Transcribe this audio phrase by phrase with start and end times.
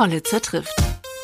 [0.00, 0.74] Hollitzer trifft.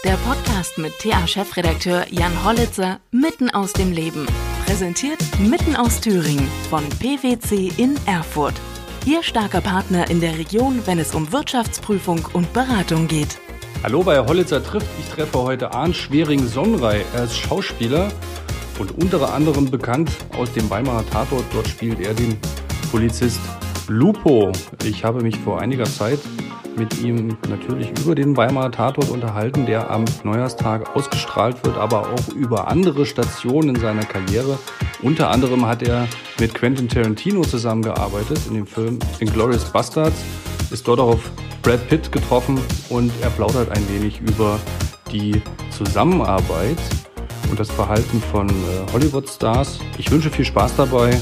[0.05, 4.27] Der Podcast mit TA-Chefredakteur Jan Hollitzer mitten aus dem Leben.
[4.67, 8.53] Präsentiert mitten aus Thüringen von PwC in Erfurt.
[9.07, 13.39] Ihr starker Partner in der Region, wenn es um Wirtschaftsprüfung und Beratung geht.
[13.83, 14.89] Hallo bei Hollitzer trifft.
[15.01, 17.03] Ich treffe heute Arndt Schwering-Sonrei.
[17.15, 18.13] Er ist Schauspieler
[18.79, 21.47] und unter anderem bekannt aus dem Weimarer Tatort.
[21.55, 22.37] Dort spielt er den
[22.91, 23.41] Polizist
[23.89, 24.53] Lupo.
[24.85, 26.19] Ich habe mich vor einiger Zeit
[26.77, 32.35] mit ihm natürlich über den Weimarer Tatort unterhalten, der am Neujahrstag ausgestrahlt wird, aber auch
[32.35, 34.59] über andere Stationen in seiner Karriere.
[35.03, 36.09] Unter anderem hat er
[36.39, 40.23] mit Quentin Tarantino zusammengearbeitet in dem Film Inglourious Bastards,
[40.71, 41.31] ist dort auch auf
[41.63, 44.59] Brad Pitt getroffen und er plaudert ein wenig über
[45.13, 45.41] die
[45.71, 46.79] Zusammenarbeit
[47.51, 49.79] und das Verhalten von äh, Hollywood-Stars.
[49.99, 51.19] Ich wünsche viel Spaß dabei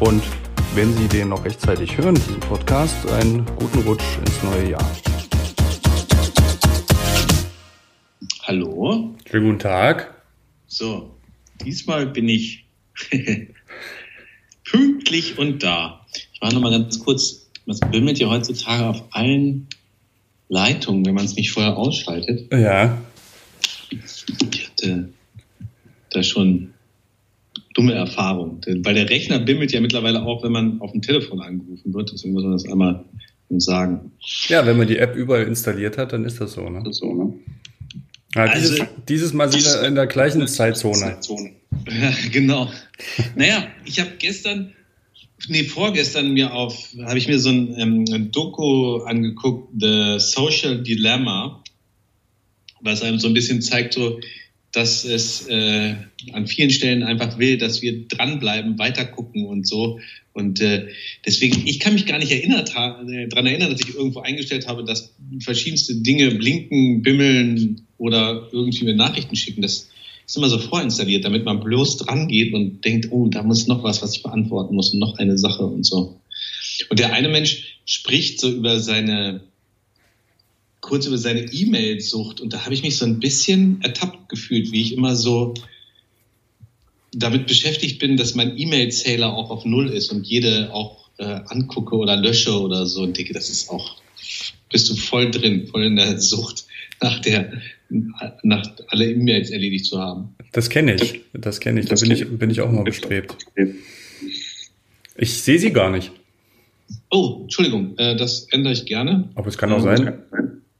[0.00, 0.22] und
[0.74, 4.96] wenn Sie den noch rechtzeitig hören, diesen Podcast, einen guten Rutsch ins neue Jahr.
[8.42, 9.14] Hallo.
[9.30, 10.20] Schönen guten Tag.
[10.66, 11.14] So,
[11.64, 12.66] diesmal bin ich
[14.64, 16.04] pünktlich und da.
[16.32, 19.68] Ich war noch mal ganz kurz, was bimmelt ja heutzutage auf allen
[20.48, 22.52] Leitungen, wenn man es nicht vorher ausschaltet.
[22.52, 23.00] Ja.
[23.90, 25.08] Ich hatte
[26.10, 26.73] da schon
[27.74, 28.60] dumme Erfahrung.
[28.82, 32.12] Weil der Rechner bimmelt ja mittlerweile auch, wenn man auf dem Telefon angerufen wird.
[32.12, 33.04] Deswegen muss man das einmal
[33.50, 34.12] sagen.
[34.48, 36.68] Ja, wenn man die App überall installiert hat, dann ist das so.
[36.68, 36.82] Ne?
[36.84, 37.34] Das so, ne?
[38.34, 40.94] Ja, also, dieses, dieses, Mal sind wir in der gleichen Zeitzone.
[40.94, 41.52] Zeitzone.
[41.88, 42.70] Ja, genau.
[43.36, 44.72] naja, ich habe gestern,
[45.48, 50.82] nee, vorgestern mir auf, habe ich mir so ein, ähm, ein Doku angeguckt, The Social
[50.82, 51.62] Dilemma,
[52.80, 54.18] was einem so ein bisschen zeigt, so,
[54.74, 55.94] dass es äh,
[56.32, 60.00] an vielen Stellen einfach will, dass wir dranbleiben, weitergucken und so.
[60.32, 60.88] Und äh,
[61.24, 64.84] deswegen, ich kann mich gar nicht erinnert, äh, daran erinnern, dass ich irgendwo eingestellt habe,
[64.84, 69.62] dass verschiedenste Dinge blinken, bimmeln oder irgendwie mir Nachrichten schicken.
[69.62, 69.90] Das
[70.26, 73.84] ist immer so vorinstalliert, damit man bloß dran geht und denkt, oh, da muss noch
[73.84, 76.20] was, was ich beantworten muss und noch eine Sache und so.
[76.90, 79.42] Und der eine Mensch spricht so über seine
[80.84, 84.82] kurz über seine E-Mail-Sucht und da habe ich mich so ein bisschen ertappt gefühlt, wie
[84.82, 85.54] ich immer so
[87.14, 91.96] damit beschäftigt bin, dass mein E-Mail-Zähler auch auf Null ist und jede auch äh, angucke
[91.96, 93.96] oder lösche oder so und denke, das ist auch,
[94.70, 96.66] bist du voll drin, voll in der Sucht
[97.00, 97.62] nach der,
[98.42, 100.34] nach alle E-Mails erledigt zu haben.
[100.52, 103.36] Das kenne ich, das kenne ich, da bin ich, bin ich auch mal bestrebt.
[105.16, 106.12] Ich sehe sie gar nicht.
[107.10, 109.30] Oh, Entschuldigung, äh, das ändere ich gerne.
[109.34, 110.18] Aber es kann auch sein.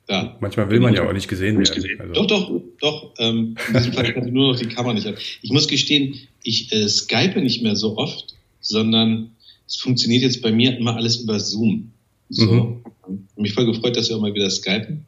[0.08, 0.36] Ja.
[0.40, 2.00] Manchmal will man ja auch nicht gesehen werden.
[2.00, 2.12] Also.
[2.12, 3.14] Doch, doch, doch.
[3.18, 5.16] Ähm, in diesem Fall kann ich nur noch die Kamera nicht an.
[5.40, 9.30] Ich muss gestehen, ich äh, skype nicht mehr so oft, sondern
[9.66, 11.92] es funktioniert jetzt bei mir immer alles über Zoom.
[12.28, 12.82] So.
[13.06, 13.28] Mhm.
[13.36, 15.06] Mich voll gefreut, dass wir auch mal wieder skypen.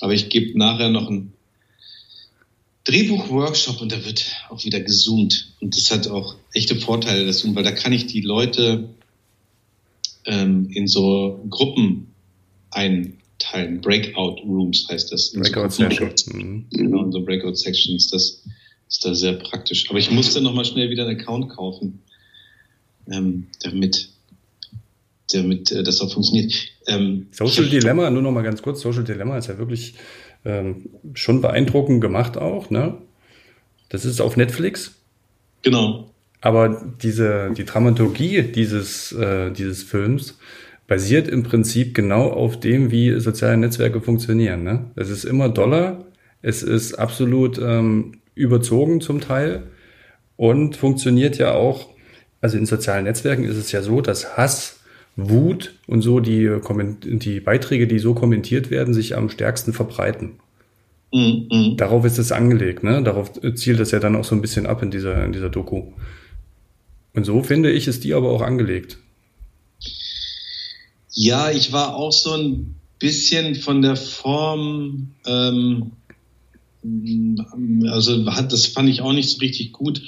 [0.00, 1.32] Aber ich gebe nachher noch einen
[2.84, 5.54] Drehbuch-Workshop und da wird auch wieder gezoomt.
[5.60, 8.88] Und das hat auch echte Vorteile, das Zoom, weil da kann ich die Leute
[10.26, 12.08] ähm, in so Gruppen
[12.70, 13.80] ein teilen.
[13.80, 15.32] Breakout Rooms heißt das.
[15.32, 16.26] Breakout Sections.
[16.26, 16.66] Mhm.
[16.70, 18.08] Genau, so Breakout Sections.
[18.08, 18.44] Das
[18.88, 19.90] ist da sehr praktisch.
[19.90, 22.02] Aber ich musste nochmal schnell wieder einen Account kaufen,
[23.10, 24.10] ähm, damit,
[25.32, 26.54] damit äh, das auch funktioniert.
[26.86, 28.80] Ähm, Social Dilemma, nur nochmal ganz kurz.
[28.80, 29.94] Social Dilemma ist ja wirklich
[30.44, 32.98] ähm, schon beeindruckend gemacht auch, ne?
[33.88, 34.94] Das ist auf Netflix.
[35.62, 36.10] Genau.
[36.40, 40.38] Aber diese, die Dramaturgie dieses, äh, dieses Films,
[40.90, 44.64] basiert im Prinzip genau auf dem, wie soziale Netzwerke funktionieren.
[44.64, 44.90] Ne?
[44.96, 46.04] Es ist immer Dollar,
[46.42, 49.68] es ist absolut ähm, überzogen zum Teil
[50.34, 51.90] und funktioniert ja auch,
[52.40, 54.80] also in sozialen Netzwerken ist es ja so, dass Hass,
[55.14, 56.50] Wut und so die,
[57.04, 60.40] die Beiträge, die so kommentiert werden, sich am stärksten verbreiten.
[61.12, 61.76] Mhm, mhm.
[61.76, 63.00] Darauf ist es angelegt, ne?
[63.04, 65.92] Darauf zielt es ja dann auch so ein bisschen ab in dieser, in dieser Doku.
[67.14, 68.98] Und so finde ich, ist die aber auch angelegt.
[71.12, 75.92] Ja, ich war auch so ein bisschen von der Form, ähm,
[77.88, 80.02] also hat, das fand ich auch nicht so richtig gut,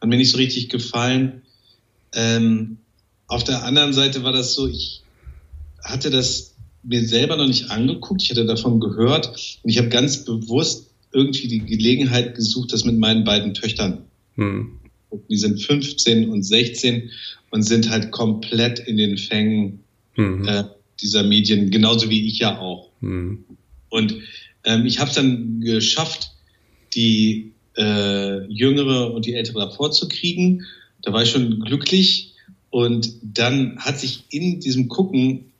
[0.00, 1.42] hat mir nicht so richtig gefallen.
[2.14, 2.78] Ähm,
[3.26, 5.02] auf der anderen Seite war das so, ich
[5.82, 9.28] hatte das mir selber noch nicht angeguckt, ich hatte davon gehört
[9.62, 14.04] und ich habe ganz bewusst irgendwie die Gelegenheit gesucht, das mit meinen beiden Töchtern.
[14.34, 14.78] Hm.
[15.28, 17.10] Die sind 15 und 16
[17.50, 19.81] und sind halt komplett in den Fängen
[20.16, 20.46] mhm.
[20.46, 20.64] äh,
[21.00, 22.90] dieser Medien, genauso wie ich ja auch.
[23.00, 23.44] Mhm.
[23.88, 24.16] Und
[24.64, 26.32] ähm, ich habe es dann geschafft,
[26.94, 30.66] die äh, Jüngere und die Ältere davor zu kriegen.
[31.02, 32.34] Da war ich schon glücklich.
[32.70, 35.52] Und dann hat sich in diesem Gucken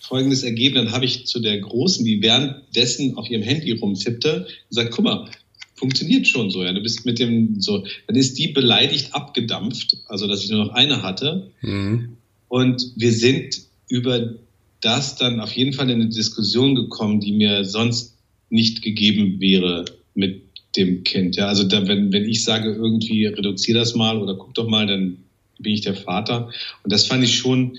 [0.00, 0.74] Folgendes ergeben.
[0.74, 5.30] Dann habe ich zu der Großen, die währenddessen auf ihrem Handy rumtippte, gesagt, guck mal,
[5.74, 6.72] funktioniert schon so, ja.
[6.72, 10.74] Du bist mit dem so, dann ist die beleidigt abgedampft, also dass ich nur noch
[10.74, 11.50] eine hatte.
[11.62, 12.16] Mhm.
[12.48, 14.34] Und wir sind über
[14.80, 18.16] das dann auf jeden Fall in eine Diskussion gekommen, die mir sonst
[18.50, 19.84] nicht gegeben wäre
[20.14, 20.42] mit
[20.76, 21.36] dem Kind.
[21.36, 24.86] Ja, also da, wenn, wenn ich sage, irgendwie reduziere das mal oder guck doch mal,
[24.86, 25.18] dann
[25.58, 26.50] bin ich der Vater.
[26.82, 27.78] Und das fand ich schon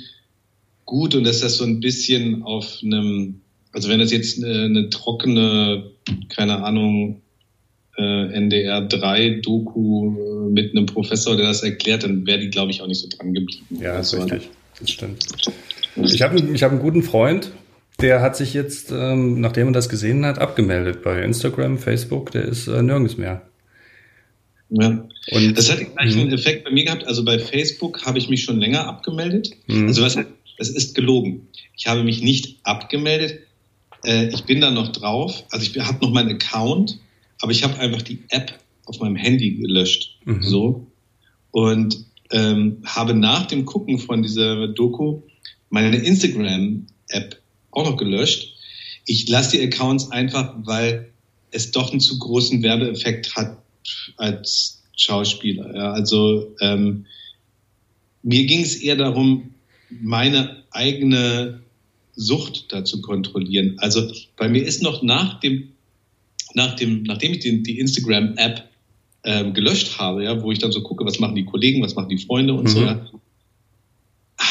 [0.85, 3.41] gut und dass das so ein bisschen auf einem,
[3.71, 5.91] also wenn das jetzt eine, eine trockene,
[6.29, 7.21] keine Ahnung,
[7.97, 12.71] äh, NDR 3 Doku äh, mit einem Professor, der das erklärt, dann wäre die, glaube
[12.71, 13.65] ich, auch nicht so dran geblieben.
[13.79, 14.51] Ja, das ist also, richtig.
[14.79, 15.25] Das stimmt.
[15.95, 17.51] Ich habe ich hab einen guten Freund,
[18.01, 22.43] der hat sich jetzt, ähm, nachdem er das gesehen hat, abgemeldet bei Instagram, Facebook, der
[22.43, 23.43] ist äh, nirgends mehr.
[24.69, 25.07] Ja.
[25.31, 26.33] Und, das hat den gleichen mhm.
[26.33, 27.05] Effekt bei mir gehabt.
[27.05, 29.51] Also bei Facebook habe ich mich schon länger abgemeldet.
[29.67, 29.87] Mhm.
[29.87, 30.17] Also was,
[30.57, 31.47] das ist gelogen.
[31.77, 33.39] Ich habe mich nicht abgemeldet.
[34.03, 35.43] Äh, ich bin da noch drauf.
[35.51, 36.99] Also ich habe noch meinen Account,
[37.41, 38.53] aber ich habe einfach die App
[38.85, 40.17] auf meinem Handy gelöscht.
[40.25, 40.43] Mhm.
[40.43, 40.87] So.
[41.51, 45.21] Und ähm, habe nach dem Gucken von dieser Doku
[45.69, 47.41] meine Instagram-App
[47.71, 48.53] auch noch gelöscht.
[49.05, 51.11] Ich lasse die Accounts einfach, weil
[51.51, 53.57] es doch einen zu großen Werbeeffekt hat
[54.17, 55.75] als Schauspieler.
[55.75, 57.05] Ja, also ähm,
[58.23, 59.51] mir ging es eher darum,
[59.89, 61.61] meine eigene
[62.15, 63.75] Sucht da zu kontrollieren.
[63.77, 65.69] Also bei mir ist noch nach dem,
[66.53, 68.63] nach dem, nachdem ich den, die Instagram-App
[69.23, 72.09] ähm, gelöscht habe, ja, wo ich dann so gucke, was machen die Kollegen, was machen
[72.09, 72.69] die Freunde und mhm.
[72.69, 73.05] so, ja,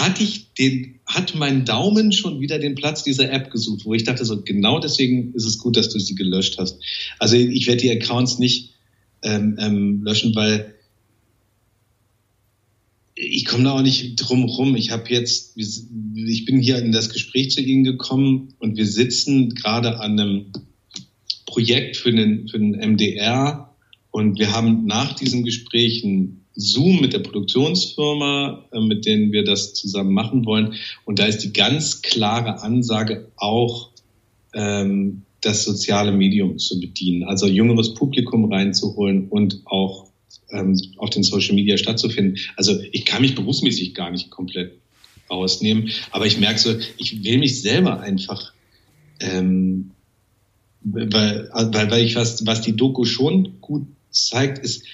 [0.01, 4.05] hatte ich den, hat mein Daumen schon wieder den Platz dieser App gesucht, wo ich
[4.05, 6.79] dachte so, genau deswegen ist es gut, dass du sie gelöscht hast.
[7.19, 8.75] Also ich werde die Accounts nicht
[9.23, 10.75] ähm, ähm, löschen, weil
[13.15, 14.75] ich komme da auch nicht drum rum.
[14.75, 19.55] Ich habe jetzt, ich bin hier in das Gespräch zu Ihnen gekommen und wir sitzen
[19.55, 20.47] gerade an einem
[21.47, 23.75] Projekt für den, für den MDR
[24.11, 29.45] und wir haben nach diesem Gespräch ein Zoom mit der Produktionsfirma, äh, mit denen wir
[29.45, 30.75] das zusammen machen wollen.
[31.05, 33.91] Und da ist die ganz klare Ansage auch,
[34.55, 40.07] ähm, das soziale Medium zu bedienen, also jüngeres Publikum reinzuholen und auch
[40.51, 42.39] ähm, auf den Social Media stattzufinden.
[42.57, 44.73] Also ich kann mich berufsmäßig gar nicht komplett
[45.29, 48.53] ausnehmen, aber ich merke so, ich will mich selber einfach,
[49.21, 49.91] ähm,
[50.83, 54.85] weil, weil, weil ich was, was die Doku schon gut zeigt, ist,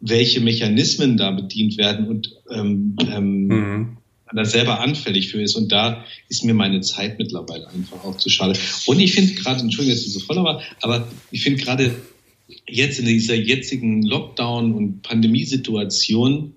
[0.00, 3.96] welche Mechanismen da bedient werden und ähm, ähm, mhm.
[4.32, 5.56] da selber anfällig für ist.
[5.56, 8.58] Und da ist mir meine Zeit mittlerweile einfach auch zu schade.
[8.86, 11.94] Und ich finde gerade, Entschuldigung, dass ich so voll war, aber ich finde gerade
[12.68, 16.54] jetzt in dieser jetzigen Lockdown- und Pandemiesituation,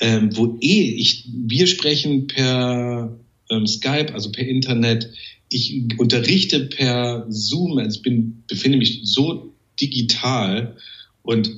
[0.00, 3.18] ähm, wo eh ich, wir sprechen per
[3.50, 5.10] ähm, Skype, also per Internet,
[5.48, 10.76] ich unterrichte per Zoom, also ich bin, befinde mich so digital
[11.22, 11.50] und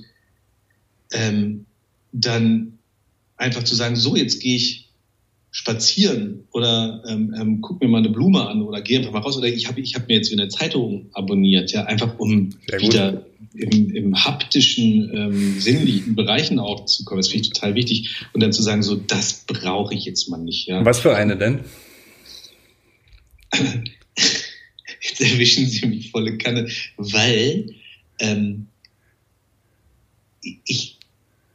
[1.12, 1.66] ähm,
[2.12, 2.78] dann
[3.36, 4.88] einfach zu sagen, so jetzt gehe ich
[5.50, 9.38] spazieren oder ähm, ähm, guck mir mal eine Blume an oder gehe einfach mal raus
[9.38, 13.24] oder ich habe ich hab mir jetzt wieder eine Zeitung abonniert, ja, einfach um wieder
[13.54, 17.20] im, im haptischen, ähm, sinnlichen Bereichen auch zu kommen.
[17.20, 18.26] Das finde ich total wichtig.
[18.32, 20.66] Und dann zu sagen, so, das brauche ich jetzt mal nicht.
[20.66, 20.84] Ja.
[20.84, 21.60] Was für eine denn?
[25.00, 27.74] Jetzt erwischen Sie mich volle Kanne, weil
[28.18, 28.66] ähm,
[30.64, 30.95] ich,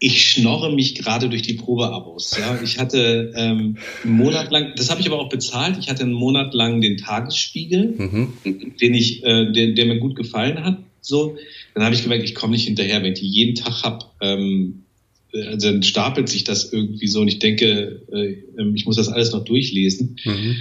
[0.04, 2.36] ich schnorre mich gerade durch die Probeabos.
[2.36, 2.60] Ja.
[2.64, 6.14] Ich hatte ähm, einen Monat lang, das habe ich aber auch bezahlt, ich hatte einen
[6.14, 8.34] Monat lang den Tagesspiegel, mhm.
[8.82, 10.80] den ich, äh, der, der mir gut gefallen hat.
[11.02, 11.38] So,
[11.76, 14.06] dann habe ich gemerkt, ich komme nicht hinterher, wenn ich die jeden Tag habe.
[14.22, 14.86] Ähm,
[15.34, 19.08] also dann stapelt sich das irgendwie so und ich denke, äh, ähm, ich muss das
[19.08, 20.18] alles noch durchlesen.
[20.26, 20.56] Mhm.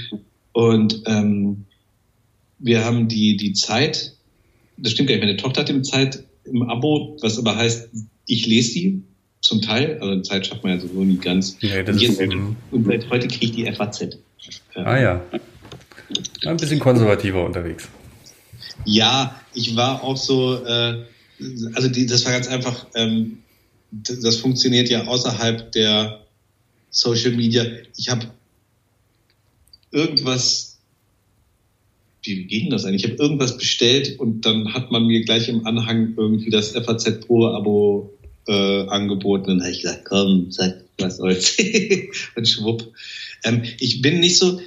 [0.52, 1.64] Und ähm,
[2.59, 4.16] wir haben die, die Zeit,
[4.76, 7.88] das stimmt gar nicht, meine Tochter hat die Zeit im Abo, was aber heißt,
[8.26, 9.02] ich lese die
[9.40, 11.56] zum Teil, also Zeit schafft man ja sowieso nie ganz.
[11.62, 14.18] Nee, und, jetzt, und seit heute kriege ich die FAZ.
[14.75, 15.23] Ah ja.
[16.44, 17.88] Ein bisschen konservativer unterwegs.
[18.85, 21.04] Ja, ich war auch so, äh,
[21.75, 23.38] also die, das war ganz einfach, ähm,
[23.90, 26.20] das funktioniert ja außerhalb der
[26.90, 27.64] Social Media.
[27.97, 28.26] Ich habe
[29.90, 30.78] irgendwas,
[32.23, 33.04] wie ging das eigentlich?
[33.04, 37.20] Ich habe irgendwas bestellt und dann hat man mir gleich im Anhang irgendwie das FAZ
[37.20, 38.12] Pro Abo
[38.47, 39.50] äh, angeboten.
[39.50, 41.56] Und dann habe ich gesagt, komm, sag was soll's.
[42.37, 42.92] und schwupp.
[43.44, 44.61] Ähm, ich bin nicht so,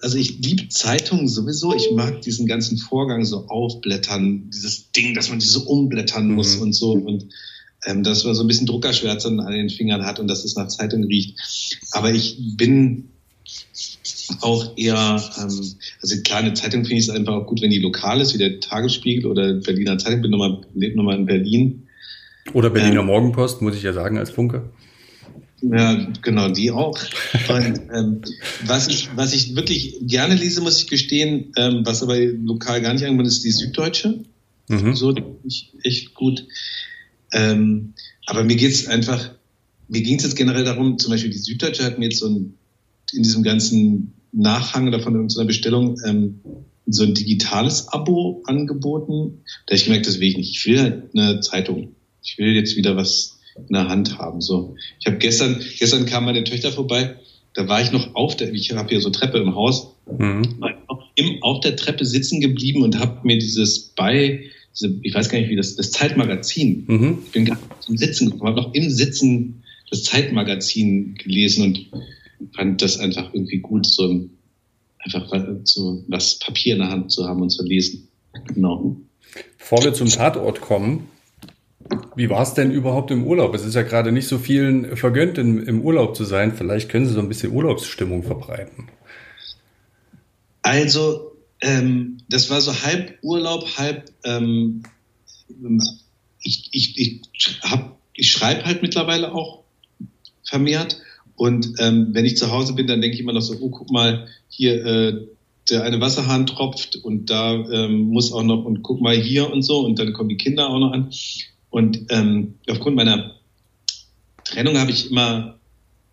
[0.00, 1.74] also ich liebe Zeitungen sowieso.
[1.74, 6.56] Ich mag diesen ganzen Vorgang so aufblättern, dieses Ding, dass man die so umblättern muss
[6.56, 6.62] mhm.
[6.62, 6.92] und so.
[6.92, 7.26] Und
[7.86, 10.68] ähm, dass man so ein bisschen Druckerschwärze an den Fingern hat und dass es nach
[10.68, 11.38] Zeitung riecht.
[11.92, 13.08] Aber ich bin
[14.40, 17.78] auch eher, ähm, also klar, eine Zeitung finde ich es einfach auch gut, wenn die
[17.78, 21.86] lokal ist, wie der Tagesspiegel oder Berliner Zeitung, bin nochmal, lebe nochmal in Berlin.
[22.52, 24.70] Oder Berliner ähm, Morgenpost, muss ich ja sagen, als Funke.
[25.62, 26.98] Ja, genau, die auch.
[27.48, 28.22] Und, ähm,
[28.64, 32.92] was, ich, was ich wirklich gerne lese, muss ich gestehen, ähm, was aber lokal gar
[32.92, 34.20] nicht angekommen ist, die Süddeutsche.
[34.68, 34.94] Mhm.
[34.94, 35.14] So,
[35.44, 36.46] ich echt gut.
[37.32, 37.94] Ähm,
[38.26, 39.30] aber mir geht's einfach,
[39.88, 42.54] mir ging es jetzt generell darum, zum Beispiel die Süddeutsche hat mir jetzt so ein,
[43.12, 46.40] in diesem ganzen Nachhang davon in unserer Bestellung ähm,
[46.86, 49.42] so ein digitales Abo angeboten.
[49.66, 50.56] Da ich gemerkt, das will ich nicht.
[50.56, 51.94] Ich will halt eine Zeitung.
[52.22, 54.40] Ich will jetzt wieder was in der Hand haben.
[54.40, 57.16] So, ich habe gestern, gestern kam meine Töchter vorbei.
[57.54, 60.62] Da war ich noch auf der, ich habe hier so Treppe im Haus, mhm.
[61.16, 65.40] im, auf der Treppe sitzen geblieben und habe mir dieses bei, diese, ich weiß gar
[65.40, 66.84] nicht wie das, das Zeitmagazin.
[66.86, 67.18] Mhm.
[67.26, 71.86] Ich bin gerade zum Sitzen gekommen, habe noch im Sitzen das Zeitmagazin gelesen und
[72.54, 74.28] fand das einfach irgendwie gut, so
[74.98, 75.26] einfach
[75.64, 78.08] so was Papier in der Hand zu haben und zu lesen.
[78.46, 78.96] Genau.
[79.58, 81.08] Bevor wir zum Tatort kommen,
[82.14, 83.54] wie war es denn überhaupt im Urlaub?
[83.54, 86.54] Es ist ja gerade nicht so vielen vergönnt, in, im Urlaub zu sein.
[86.54, 88.88] Vielleicht können Sie so ein bisschen Urlaubsstimmung verbreiten.
[90.62, 94.10] Also, ähm, das war so halb Urlaub, halb.
[94.24, 94.82] Ähm,
[96.42, 97.22] ich ich, ich,
[98.14, 99.64] ich schreibe halt mittlerweile auch
[100.44, 101.00] vermehrt.
[101.36, 103.90] Und ähm, wenn ich zu Hause bin, dann denke ich immer noch so: Oh, guck
[103.90, 104.84] mal, hier.
[104.84, 105.26] Äh,
[105.68, 109.62] der eine Wasserhahn tropft und da ähm, muss auch noch und guck mal hier und
[109.62, 111.10] so und dann kommen die Kinder auch noch an.
[111.70, 113.36] Und ähm, aufgrund meiner
[114.44, 115.60] Trennung habe ich immer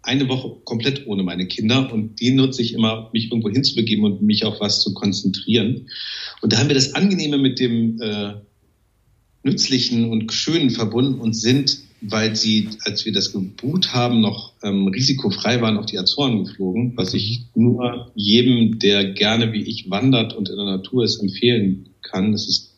[0.04, 4.22] eine Woche komplett ohne meine Kinder und die nutze ich immer, mich irgendwo hinzubegeben und
[4.22, 5.90] mich auf was zu konzentrieren.
[6.42, 8.36] Und da haben wir das Angenehme mit dem äh,
[9.44, 14.88] Nützlichen und Schönen verbunden und sind, weil sie, als wir das gebucht haben, noch ähm,
[14.88, 20.34] risikofrei waren, auf die Azoren geflogen, was ich nur jedem, der gerne wie ich wandert
[20.34, 22.34] und in der Natur ist, empfehlen kann.
[22.34, 22.76] Es ist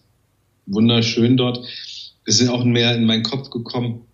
[0.65, 1.67] wunderschön dort
[2.25, 4.05] wir sind auch mehr in meinen Kopf gekommen,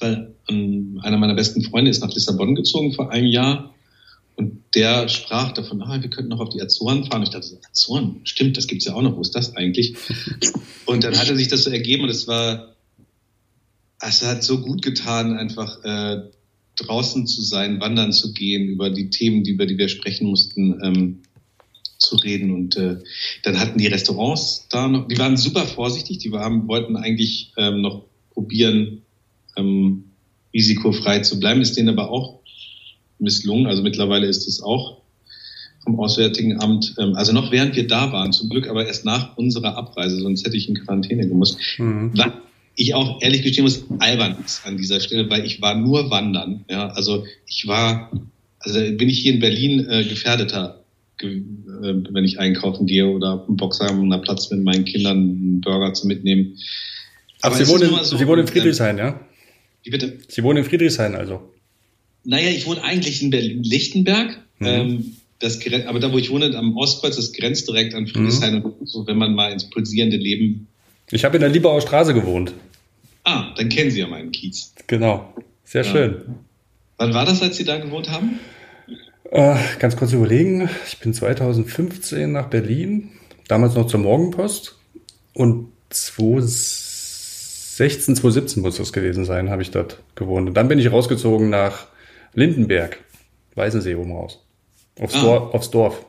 [0.00, 3.74] weil ähm, einer meiner besten Freunde ist nach Lissabon gezogen vor einem Jahr
[4.38, 7.24] und der sprach davon, ah, wir könnten noch auf die Azoren fahren.
[7.24, 9.16] Ich dachte, Azoren, stimmt, das gibt's ja auch noch.
[9.16, 9.96] Wo ist das eigentlich?
[10.86, 12.74] Und dann hatte sich das so ergeben und es war,
[14.00, 16.22] es hat so gut getan, einfach äh,
[16.76, 20.80] draußen zu sein, wandern zu gehen, über die Themen, die, über die wir sprechen mussten,
[20.82, 21.22] ähm,
[21.98, 22.52] zu reden.
[22.52, 22.98] Und äh,
[23.42, 27.82] dann hatten die Restaurants da noch, die waren super vorsichtig, die waren, wollten eigentlich ähm,
[27.82, 29.02] noch probieren,
[29.56, 30.04] ähm,
[30.54, 32.40] risikofrei zu bleiben, ist denen aber auch
[33.18, 33.66] misslungen.
[33.66, 35.02] Also mittlerweile ist es auch
[35.84, 39.36] vom Auswärtigen Amt, ähm, also noch während wir da waren, zum Glück aber erst nach
[39.36, 41.58] unserer Abreise, sonst hätte ich in Quarantäne gemusst.
[41.78, 42.12] Mhm.
[42.14, 42.32] Was
[42.76, 46.64] ich auch ehrlich gestehen muss, albern ist an dieser Stelle, weil ich war nur wandern.
[46.70, 48.12] Ja, also ich war,
[48.60, 50.84] also bin ich hier in Berlin äh, gefährdeter
[51.20, 51.40] äh,
[51.80, 56.06] wenn ich einkaufen gehe oder einen Boxer am Platz mit meinen Kindern einen Burger zu
[56.06, 56.58] mitnehmen.
[57.40, 59.20] Aber Sie wohnen, so, Sie wohnen in Friedrichshain, ja?
[59.82, 60.18] Wie bitte?
[60.28, 61.52] Sie wohnen in Friedrichshain also?
[62.24, 64.38] Naja, ich wohne eigentlich in Berlin-Lichtenberg.
[64.58, 64.66] Mhm.
[64.66, 68.56] Ähm, das, aber da, wo ich wohne, am Ostkreuz, das grenzt direkt an Friedrichshain.
[68.56, 68.86] Mhm.
[68.86, 70.66] So, wenn man mal ins pulsierende Leben.
[71.10, 72.52] Ich habe in der Liebauer Straße gewohnt.
[73.24, 74.74] Ah, dann kennen Sie ja meinen Kiez.
[74.86, 75.32] Genau.
[75.64, 75.90] Sehr ja.
[75.90, 76.22] schön.
[76.96, 78.40] Wann war das, als Sie da gewohnt haben?
[79.30, 80.70] Äh, ganz kurz überlegen.
[80.86, 83.10] Ich bin 2015 nach Berlin,
[83.46, 84.76] damals noch zur Morgenpost.
[85.34, 90.48] Und 2016, 2017 muss das gewesen sein, habe ich dort gewohnt.
[90.48, 91.88] Und dann bin ich rausgezogen nach
[92.32, 92.98] Lindenberg,
[93.54, 94.38] Weißensee oben raus.
[94.98, 95.20] Aufs, ah.
[95.20, 96.06] Dorf, aufs Dorf.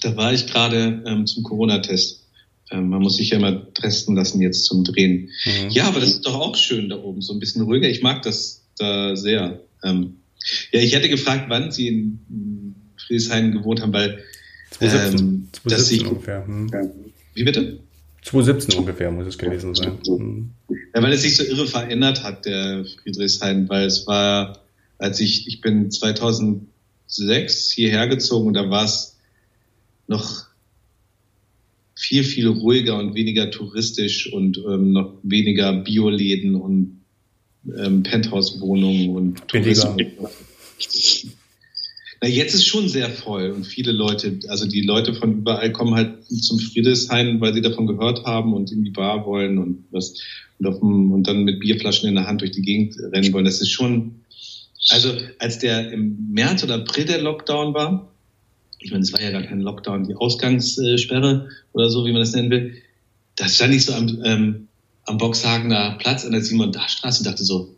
[0.00, 2.22] Da war ich gerade ähm, zum Corona-Test.
[2.70, 5.28] Ähm, man muss sich ja immer testen lassen jetzt zum Drehen.
[5.44, 5.68] Mhm.
[5.70, 7.88] Ja, aber das ist doch auch schön da oben, so ein bisschen ruhiger.
[7.88, 9.60] Ich mag das da sehr.
[9.84, 10.16] Ähm,
[10.72, 14.22] ja, ich hätte gefragt, wann Sie in Friedrichshain gewohnt haben, weil
[14.70, 16.46] 2017, ähm, 2017 dass Sie, ungefähr.
[16.46, 16.70] Hm.
[17.34, 17.78] Wie bitte?
[18.22, 19.98] 2017 ungefähr muss es gewesen sein.
[20.06, 20.50] Hm.
[20.94, 24.62] Ja, weil es sich so irre verändert hat, der Friedrichshain, weil es war,
[24.98, 29.16] als ich, ich bin 2006 hierher gezogen und da war es
[30.08, 30.46] noch
[31.94, 36.95] viel, viel ruhiger und weniger touristisch und ähm, noch weniger Bioläden und
[37.78, 39.96] ähm, Penthouse-Wohnungen und Tourismus.
[42.22, 45.94] Na, jetzt ist schon sehr voll und viele Leute, also die Leute von überall kommen
[45.94, 50.14] halt zum Friedrichshain, weil sie davon gehört haben und in die Bar wollen und was
[50.58, 53.44] und, auf dem, und dann mit Bierflaschen in der Hand durch die Gegend rennen wollen.
[53.44, 54.22] Das ist schon,
[54.88, 58.10] also als der im März oder April der Lockdown war,
[58.78, 62.32] ich meine, es war ja gar kein Lockdown, die Ausgangssperre oder so, wie man das
[62.32, 62.74] nennen will,
[63.36, 64.65] da stand ich so am, ähm,
[65.06, 67.76] am Boxhagener Platz an der Simon-Dach-Straße und dachte so,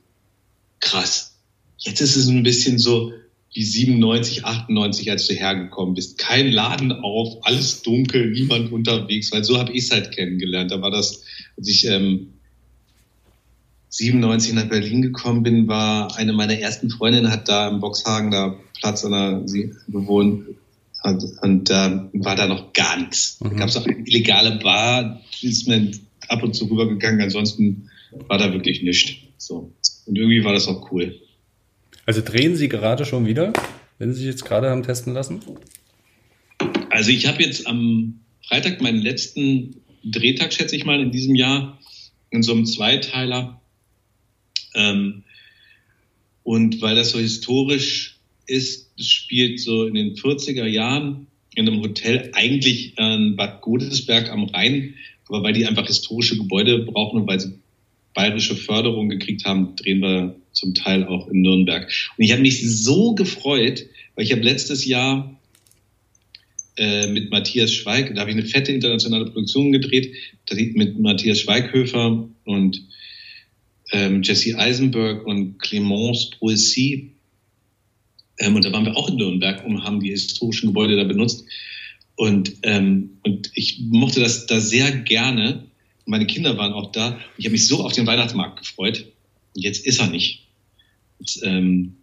[0.81, 1.37] krass,
[1.79, 3.13] jetzt ist es ein bisschen so
[3.55, 6.19] wie 97, 98, als du hergekommen bist.
[6.19, 10.71] Kein Laden auf, alles dunkel, niemand unterwegs, weil so habe ich es halt kennengelernt.
[10.71, 11.23] Da war das,
[11.57, 12.35] als ich ähm,
[13.91, 18.55] 97 nach Berlin gekommen bin, war eine meiner ersten Freundinnen, hat da im Boxhagen da
[18.79, 20.45] Platz an der, sie gewohnt
[21.03, 23.39] und, und da war da noch gar nichts.
[23.41, 23.51] Mhm.
[23.51, 25.91] Da gab es auch eine illegale Bar, ist mir
[26.29, 27.91] ab und zu rübergegangen, ansonsten
[28.29, 29.13] war da wirklich nichts.
[29.37, 29.73] So.
[30.07, 31.21] Und irgendwie war das auch cool.
[32.07, 33.53] Also drehen Sie gerade schon wieder,
[33.99, 35.41] wenn Sie sich jetzt gerade haben testen lassen?
[36.91, 41.79] Also ich habe jetzt am Freitag meinen letzten Drehtag, schätze ich mal, in diesem Jahr
[42.31, 43.61] in so einem Zweiteiler.
[44.75, 45.25] Ähm,
[46.45, 48.17] und weil das so historisch
[48.47, 54.45] ist, spielt so in den 40er Jahren in einem Hotel eigentlich in Bad Godesberg am
[54.45, 54.95] Rhein,
[55.29, 57.53] aber weil die einfach historische Gebäude brauchen und weil sie
[58.15, 61.91] bayerische Förderung gekriegt haben, drehen wir zum Teil auch in Nürnberg.
[62.17, 65.39] Und ich habe mich so gefreut, weil ich habe letztes Jahr
[66.77, 70.15] äh, mit Matthias Schweig, da habe ich eine fette internationale Produktion gedreht,
[70.47, 72.83] da mit Matthias Schweighöfer und
[73.93, 77.13] ähm, Jesse Eisenberg und Clémence Poissy.
[78.39, 81.45] Ähm, und da waren wir auch in Nürnberg und haben die historischen Gebäude da benutzt.
[82.19, 85.67] Und, ähm, und ich mochte das da sehr gerne.
[86.05, 87.17] Meine Kinder waren auch da.
[87.37, 89.07] Ich habe mich so auf den Weihnachtsmarkt gefreut.
[89.55, 90.49] Und jetzt ist er nicht.
[91.21, 91.95] Jetzt, ähm,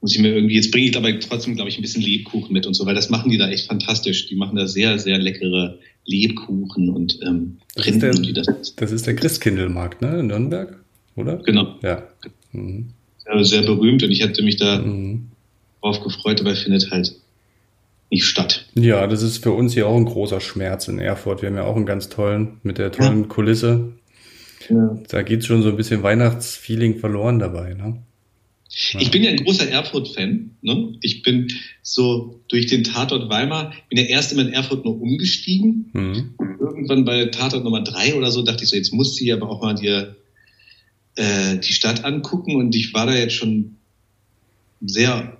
[0.00, 2.66] muss ich mir irgendwie, jetzt bringe ich dabei trotzdem, glaube ich, ein bisschen Lebkuchen mit
[2.66, 4.26] und so, weil das machen die da echt fantastisch.
[4.26, 9.06] Die machen da sehr, sehr leckere Lebkuchen und ähm, das ist, der, das, das ist
[9.06, 10.82] der Christkindlmarkt, ne, in Nürnberg,
[11.14, 11.36] oder?
[11.44, 11.78] Genau.
[11.82, 12.08] Ja.
[12.50, 12.88] Mhm.
[13.18, 15.28] Sehr, sehr berühmt und ich hatte mich da mhm.
[15.80, 17.14] drauf gefreut, aber er findet halt
[18.10, 18.66] nicht statt.
[18.74, 21.42] Ja, das ist für uns hier auch ein großer Schmerz in Erfurt.
[21.42, 23.28] Wir haben ja auch einen ganz tollen, mit der tollen ja.
[23.28, 23.92] Kulisse.
[24.68, 24.98] Ja.
[25.08, 28.02] Da geht schon so ein bisschen Weihnachtsfeeling verloren dabei, ne?
[28.72, 30.56] Ich bin ja ein großer Erfurt-Fan.
[30.62, 30.94] Ne?
[31.00, 31.48] Ich bin
[31.82, 35.90] so durch den Tatort Weimar, bin ja erst immer in Erfurt nur umgestiegen.
[35.92, 36.34] Mhm.
[36.60, 39.60] Irgendwann bei Tatort Nummer drei oder so dachte ich so, jetzt muss sie aber auch
[39.60, 40.14] mal dir
[41.16, 42.54] äh, die Stadt angucken.
[42.54, 43.76] Und ich war da jetzt schon
[44.80, 45.36] sehr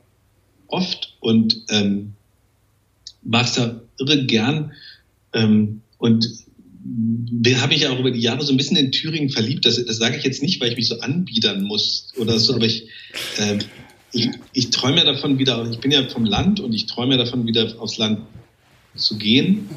[0.67, 2.15] oft und ähm,
[3.23, 4.73] mag es da irre gern.
[5.33, 6.29] Ähm, und
[7.61, 9.67] habe ich ja auch über die Jahre so ein bisschen in Thüringen verliebt.
[9.67, 12.65] Das, das sage ich jetzt nicht, weil ich mich so anbiedern muss oder so, aber
[12.65, 12.89] ich,
[13.39, 13.59] äh,
[14.13, 17.25] ich, ich träume ja davon wieder, ich bin ja vom Land und ich träume ja
[17.25, 18.21] davon wieder aufs Land
[18.97, 19.69] zu gehen.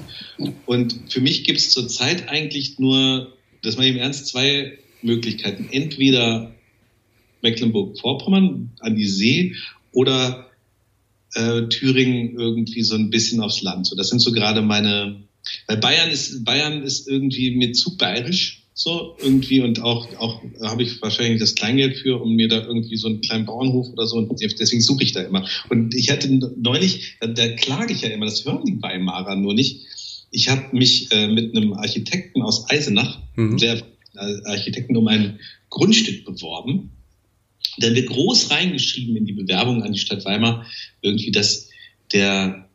[0.66, 5.68] Und für mich gibt es zurzeit eigentlich nur, das meine ich im Ernst, zwei Möglichkeiten.
[5.72, 6.54] Entweder
[7.42, 9.56] Mecklenburg-Vorpommern an die See
[9.92, 10.50] oder
[11.36, 13.88] äh, Thüringen irgendwie so ein bisschen aufs Land.
[13.88, 15.24] So, das sind so gerade meine,
[15.68, 20.84] weil Bayern ist, Bayern ist irgendwie mir zu bayerisch so irgendwie und auch auch habe
[20.84, 24.18] ich wahrscheinlich das Kleingeld für, um mir da irgendwie so einen kleinen Bauernhof oder so
[24.18, 25.48] und deswegen suche ich da immer.
[25.70, 29.54] Und ich hatte neulich, da, da klage ich ja immer, das hören die Weimarer nur
[29.54, 29.86] nicht.
[30.32, 33.58] Ich habe mich äh, mit einem Architekten aus Eisenach, mhm.
[33.58, 33.84] der
[34.16, 36.92] äh, Architekten um ein Grundstück beworben.
[37.78, 40.66] Dann wird groß reingeschrieben in die Bewerbung an die Stadt Weimar
[41.02, 41.70] irgendwie, dass
[42.12, 42.68] der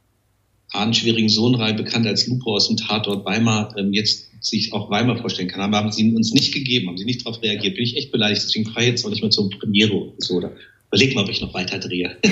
[0.71, 5.49] ahnenschwierigen Sohnrei, bekannt als Lupo aus dem Tatort Weimar, ähm, jetzt sich auch Weimar vorstellen
[5.49, 5.61] kann.
[5.61, 7.75] Aber haben sie uns nicht gegeben, haben sie nicht darauf reagiert.
[7.75, 10.35] Bin ich echt beleidigt, deswegen fahre ich jetzt auch nicht mehr zur Premiere oder so.
[10.35, 10.53] Oder
[10.89, 12.17] überleg mal, ob ich noch weiter drehe.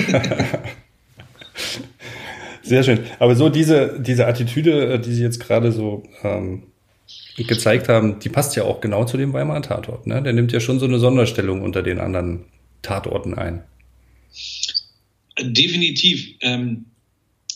[2.61, 2.99] Sehr schön.
[3.19, 6.63] Aber so diese, diese Attitüde, äh, die Sie jetzt gerade so ähm,
[7.37, 10.05] gezeigt haben, die passt ja auch genau zu dem Weimarer Tatort.
[10.05, 10.21] Ne?
[10.21, 12.45] Der nimmt ja schon so eine Sonderstellung unter den anderen
[12.87, 13.63] Tatorten ein.
[15.39, 16.35] Definitiv.
[16.41, 16.85] Ähm,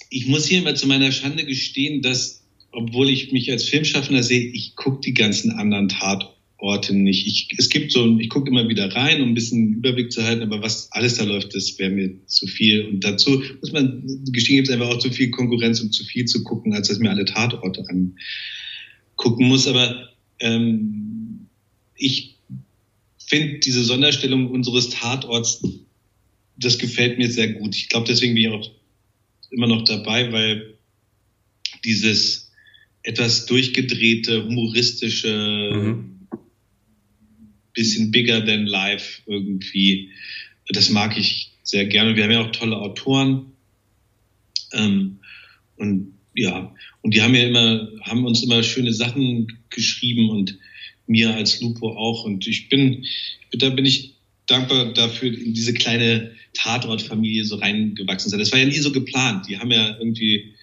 [0.10, 4.52] ich muss hier immer zu meiner Schande gestehen, dass, obwohl ich mich als Filmschaffender sehe,
[4.52, 7.26] ich gucke die ganzen anderen Tatorte nicht.
[7.26, 10.44] Ich, es gibt so, ich gucke immer wieder rein, um ein bisschen Überblick zu halten,
[10.44, 12.86] aber was alles da läuft, das wäre mir zu viel.
[12.88, 16.26] Und dazu muss man gestehen, gibt es einfach auch zu viel Konkurrenz und zu viel
[16.26, 19.66] zu gucken, als dass mir alle Tatorte angucken muss.
[19.66, 21.48] Aber ähm,
[21.96, 22.36] ich
[23.32, 25.64] finde diese Sonderstellung unseres Tatorts,
[26.58, 27.74] das gefällt mir sehr gut.
[27.78, 28.70] Ich glaube, deswegen bin ich auch
[29.52, 30.78] immer noch dabei, weil
[31.86, 32.52] dieses
[33.04, 36.28] etwas durchgedrehte, humoristische, mhm.
[37.74, 40.12] bisschen bigger than life irgendwie,
[40.68, 42.18] das mag ich sehr gerne.
[42.18, 43.54] Wir haben ja auch tolle Autoren.
[44.74, 45.20] Ähm,
[45.78, 50.60] und ja, und die haben ja immer, haben uns immer schöne Sachen geschrieben und
[51.12, 52.24] mir als Lupo auch.
[52.24, 53.06] Und ich bin,
[53.52, 54.16] da bin ich
[54.48, 58.40] dankbar dafür, in diese kleine Tatortfamilie so reingewachsen sein.
[58.40, 59.48] Das war ja nie so geplant.
[59.48, 60.56] Die haben ja irgendwie,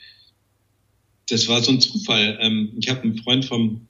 [1.29, 2.39] das war so ein Zufall.
[2.41, 3.87] Ähm, ich habe einen Freund vom,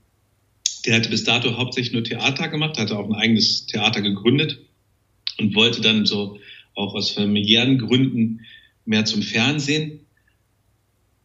[0.85, 4.59] der hatte bis dato hauptsächlich nur Theater gemacht, hatte auch ein eigenes Theater gegründet
[5.39, 6.39] und wollte dann so
[6.75, 8.41] auch aus familiären Gründen
[8.85, 10.01] mehr zum Fernsehen.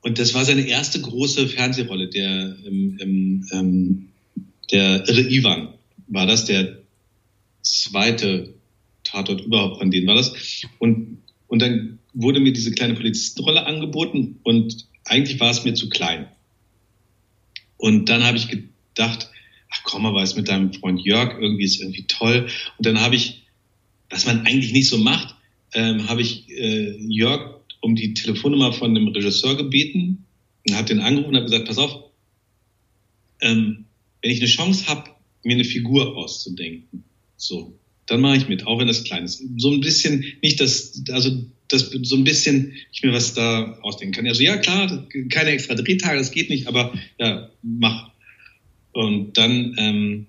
[0.01, 4.09] Und das war seine erste große Fernsehrolle, der, ähm, ähm, ähm
[4.71, 5.73] der Irre Ivan
[6.07, 6.79] war das, der
[7.61, 8.53] zweite
[9.03, 10.33] Tatort überhaupt von denen war das.
[10.79, 15.89] Und, und dann wurde mir diese kleine Polizistenrolle angeboten und eigentlich war es mir zu
[15.89, 16.27] klein.
[17.77, 19.29] Und dann habe ich gedacht,
[19.69, 22.47] ach komm mal, was mit deinem Freund Jörg, irgendwie ist irgendwie toll.
[22.77, 23.43] Und dann habe ich,
[24.09, 25.35] was man eigentlich nicht so macht,
[25.73, 30.25] ähm, habe ich äh, Jörg um die Telefonnummer von dem Regisseur gebeten
[30.67, 32.11] und habe den angerufen und habe gesagt, pass auf,
[33.41, 33.82] ähm,
[34.23, 35.11] wenn ich eine Chance habe,
[35.43, 37.03] mir eine Figur auszudenken,
[37.35, 39.43] so, dann mache ich mit, auch wenn das klein ist.
[39.57, 44.15] So ein bisschen, nicht das, also das so ein bisschen, ich mir was da ausdenken
[44.15, 44.27] kann.
[44.27, 48.11] Also ja, klar, keine extra Drehtage, das geht nicht, aber ja, mach.
[48.93, 50.27] Und dann ähm,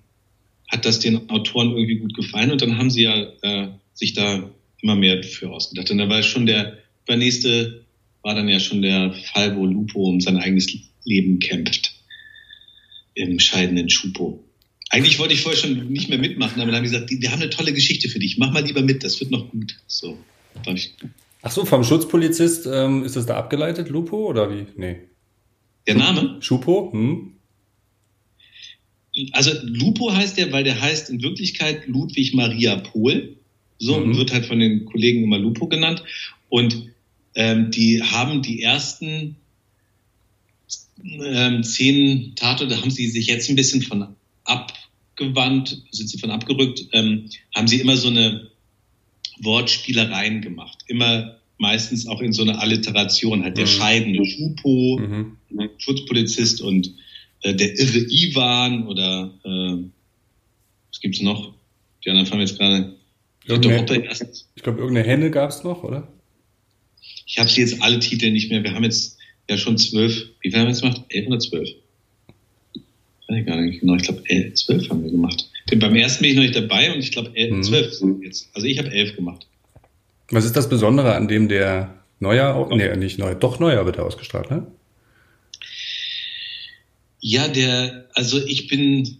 [0.67, 4.49] hat das den Autoren irgendwie gut gefallen und dann haben sie ja äh, sich da
[4.81, 5.89] immer mehr für ausgedacht.
[5.89, 7.85] Und da war schon der übernächste,
[8.23, 10.67] war dann ja schon der Fall, wo Lupo um sein eigenes
[11.05, 11.94] Leben kämpft.
[13.15, 14.43] Im scheidenden Schupo.
[14.89, 17.41] Eigentlich wollte ich vorher schon nicht mehr mitmachen, aber dann haben die gesagt, wir haben
[17.41, 19.77] eine tolle Geschichte für dich, mach mal lieber mit, das wird noch gut.
[19.87, 20.17] So.
[21.41, 24.67] Ach so, vom Schutzpolizist ähm, ist das da abgeleitet, Lupo, oder wie?
[24.77, 24.97] Nee.
[25.87, 26.37] Der Name?
[26.39, 26.91] Schupo?
[26.91, 27.33] Hm?
[29.31, 33.37] Also Lupo heißt der, weil der heißt in Wirklichkeit Ludwig Maria Pohl.
[33.77, 34.17] So mhm.
[34.17, 36.03] wird halt von den Kollegen immer Lupo genannt.
[36.49, 36.91] Und
[37.35, 39.35] ähm, die haben die ersten
[41.03, 46.31] ähm, zehn Tatorte, da haben sie sich jetzt ein bisschen von abgewandt, sind sie von
[46.31, 48.49] abgerückt, ähm, haben sie immer so eine
[49.39, 50.79] Wortspielereien gemacht.
[50.87, 53.69] Immer meistens auch in so einer Alliteration, halt der mhm.
[53.69, 55.37] scheidende Schupo, mhm.
[55.49, 56.93] Ne, Schutzpolizist und
[57.41, 59.83] äh, der irre Ivan oder äh,
[60.89, 61.53] was gibt's noch?
[62.03, 62.95] Die anderen fahren jetzt gerade.
[64.55, 66.07] Ich glaube, irgendeine Henne gab es noch, oder?
[67.27, 68.63] Ich habe sie jetzt alle Titel nicht mehr.
[68.63, 69.17] Wir haben jetzt
[69.49, 70.27] ja schon zwölf.
[70.41, 71.01] Wie viel haben wir jetzt gemacht?
[71.09, 71.69] Elf oder zwölf?
[73.27, 73.95] Weiß ich gar nicht genau.
[73.95, 75.49] Ich glaube, zwölf haben wir gemacht.
[75.71, 77.63] Denn beim ersten bin ich noch nicht dabei und ich glaube, mhm.
[77.63, 78.49] zwölf sind jetzt.
[78.53, 79.47] Also ich habe elf gemacht.
[80.29, 83.97] Was ist das Besondere an dem der Neujahr, auch, nee, nicht Neujahr, doch Neujahr wird
[83.97, 84.67] er ausgestrahlt, ne?
[87.19, 89.17] Ja, der, also ich bin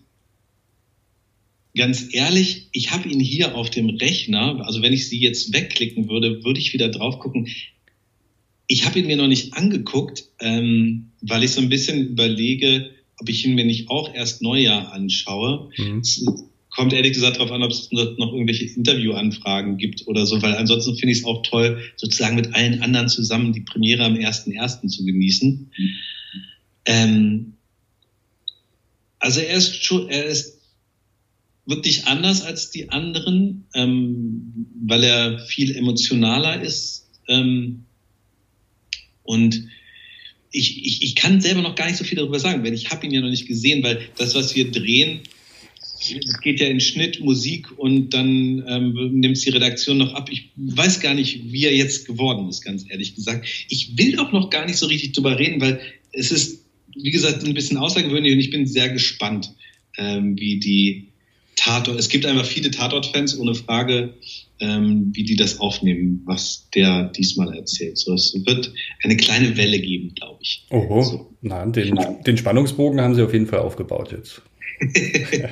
[1.76, 6.10] ganz ehrlich, ich habe ihn hier auf dem Rechner, also wenn ich sie jetzt wegklicken
[6.10, 7.48] würde, würde ich wieder drauf gucken.
[8.68, 13.30] Ich habe ihn mir noch nicht angeguckt, ähm, weil ich so ein bisschen überlege, ob
[13.30, 15.70] ich ihn mir nicht auch erst Neujahr anschaue.
[15.78, 16.00] Mhm.
[16.00, 16.26] Es
[16.70, 20.98] kommt ehrlich gesagt darauf an, ob es noch irgendwelche Interviewanfragen gibt oder so, weil ansonsten
[20.98, 24.88] finde ich es auch toll, sozusagen mit allen anderen zusammen die Premiere am 1.1.
[24.88, 25.72] zu genießen.
[25.78, 25.90] Mhm.
[26.86, 27.54] Ähm,
[29.20, 30.60] also er ist schon, er ist
[31.66, 37.10] wirklich anders als die anderen, ähm, weil er viel emotionaler ist.
[37.28, 37.85] Ähm,
[39.26, 39.68] und
[40.52, 43.06] ich, ich, ich kann selber noch gar nicht so viel darüber sagen, weil ich habe
[43.06, 45.20] ihn ja noch nicht gesehen, weil das, was wir drehen,
[46.00, 50.30] es geht ja in Schnitt, Musik und dann ähm, nimmt die Redaktion noch ab.
[50.32, 53.48] Ich weiß gar nicht, wie er jetzt geworden ist, ganz ehrlich gesagt.
[53.70, 56.64] Ich will auch noch gar nicht so richtig drüber reden, weil es ist,
[56.96, 59.54] wie gesagt, ein bisschen außergewöhnlich und ich bin sehr gespannt,
[59.98, 61.08] ähm, wie die
[61.66, 64.14] Tatort, es gibt einfach viele Tatort-Fans, ohne Frage,
[64.60, 67.98] ähm, wie die das aufnehmen, was der diesmal erzählt.
[67.98, 68.72] So, es wird
[69.04, 70.68] eine kleine Welle geben, glaube ich.
[70.70, 71.34] Oho, so.
[71.42, 74.44] na, den, den Spannungsbogen haben sie auf jeden Fall aufgebaut jetzt.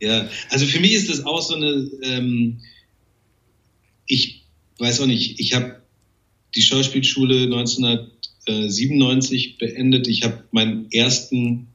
[0.00, 2.60] ja, also für mich ist das auch so eine, ähm,
[4.06, 4.44] ich
[4.78, 5.80] weiß auch nicht, ich habe
[6.54, 10.06] die Schauspielschule 1997 beendet.
[10.06, 11.68] Ich habe meinen ersten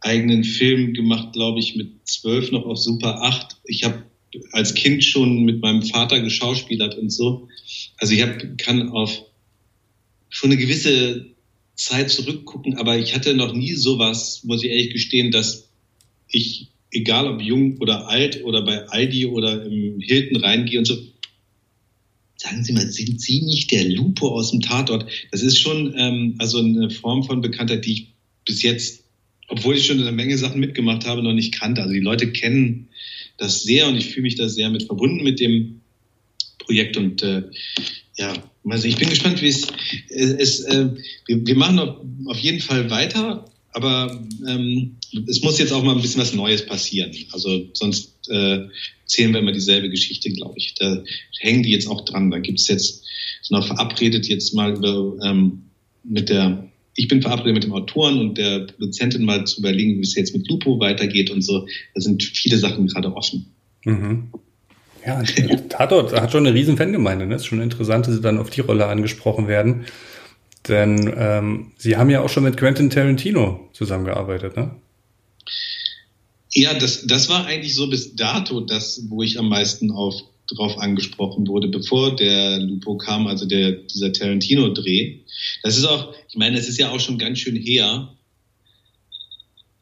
[0.00, 3.56] eigenen Film gemacht, glaube ich, mit zwölf noch auf Super 8.
[3.64, 4.04] Ich habe
[4.52, 7.48] als Kind schon mit meinem Vater geschauspielert und so.
[7.96, 9.22] Also ich hab, kann auf
[10.28, 11.26] schon eine gewisse
[11.74, 15.68] Zeit zurückgucken, aber ich hatte noch nie sowas, muss ich ehrlich gestehen, dass
[16.28, 20.96] ich, egal ob jung oder alt oder bei Aldi oder im Hilton reingehe und so,
[22.36, 25.06] sagen Sie mal, sind Sie nicht der Lupo aus dem Tatort?
[25.30, 28.06] Das ist schon ähm, also eine Form von Bekanntheit, die ich
[28.44, 29.04] bis jetzt,
[29.50, 31.82] obwohl ich schon eine Menge Sachen mitgemacht habe, noch nicht kannte.
[31.82, 32.88] Also die Leute kennen
[33.36, 35.80] das sehr und ich fühle mich da sehr mit verbunden mit dem
[36.58, 37.42] Projekt und äh,
[38.16, 38.34] ja,
[38.68, 39.66] also ich bin gespannt, wie es
[40.08, 40.60] ist.
[40.66, 40.90] Äh,
[41.26, 41.78] wir, wir machen
[42.26, 46.66] auf, jeden Fall weiter, aber ähm, es muss jetzt auch mal ein bisschen was Neues
[46.66, 47.12] passieren.
[47.32, 48.66] Also sonst äh,
[49.06, 50.74] zählen wir immer dieselbe Geschichte, glaube ich.
[50.74, 51.02] Da
[51.38, 52.30] hängen die jetzt auch dran.
[52.30, 53.04] Da gibt es jetzt
[53.42, 55.62] so noch verabredet jetzt mal über, ähm,
[56.04, 60.02] mit der ich bin verabredet mit dem Autoren und der Produzentin mal zu überlegen, wie
[60.02, 61.66] es jetzt mit Lupo weitergeht und so.
[61.94, 63.46] Da sind viele Sachen gerade offen.
[63.84, 64.28] Mhm.
[65.06, 65.22] Ja,
[65.68, 67.26] Tatort hat schon eine riesen Fangemeinde.
[67.26, 67.36] Ne?
[67.36, 69.86] Ist schon interessant, dass sie dann auf die Rolle angesprochen werden.
[70.68, 74.72] Denn ähm, sie haben ja auch schon mit Quentin Tarantino zusammengearbeitet, ne?
[76.52, 80.14] Ja, das, das war eigentlich so bis dato das, wo ich am meisten auf,
[80.54, 85.18] drauf angesprochen wurde, bevor der Lupo kam, also der, dieser Tarantino-Dreh.
[85.62, 88.14] Das ist auch, ich meine, es ist ja auch schon ganz schön her,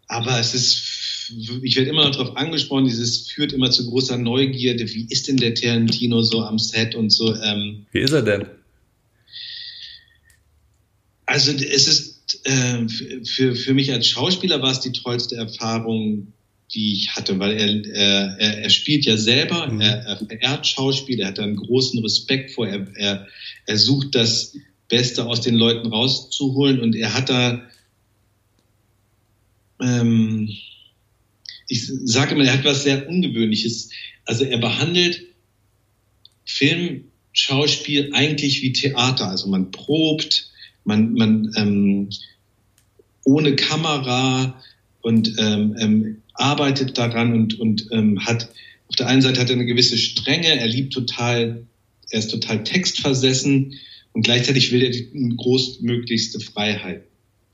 [0.09, 1.31] aber es ist,
[1.62, 4.88] ich werde immer noch darauf angesprochen, dieses führt immer zu großer Neugierde.
[4.92, 7.35] Wie ist denn der Tarantino so am Set und so?
[7.35, 8.46] Ähm, Wie ist er denn?
[11.26, 12.88] Also es ist äh,
[13.24, 16.33] für, für mich als Schauspieler war es die tollste Erfahrung,
[16.74, 19.81] die ich hatte, weil er, er, er spielt ja selber, mhm.
[19.81, 23.26] er, er verehrt Schauspiel, er hat da einen großen Respekt vor, er, er,
[23.66, 24.54] er sucht das
[24.88, 27.62] Beste aus den Leuten rauszuholen und er hat da,
[29.81, 30.50] ähm,
[31.68, 33.90] ich sage immer, er hat was sehr Ungewöhnliches.
[34.24, 35.22] Also er behandelt
[36.46, 39.28] Film, Schauspiel eigentlich wie Theater.
[39.28, 40.50] Also man probt,
[40.85, 42.09] man, man ähm,
[43.24, 44.61] ohne Kamera
[45.00, 48.48] und ähm, ähm, arbeitet daran und, und ähm, hat
[48.88, 51.66] auf der einen Seite hat er eine gewisse Strenge, er liebt total,
[52.11, 53.74] er ist total textversessen
[54.12, 57.04] und gleichzeitig will er die großmöglichste Freiheit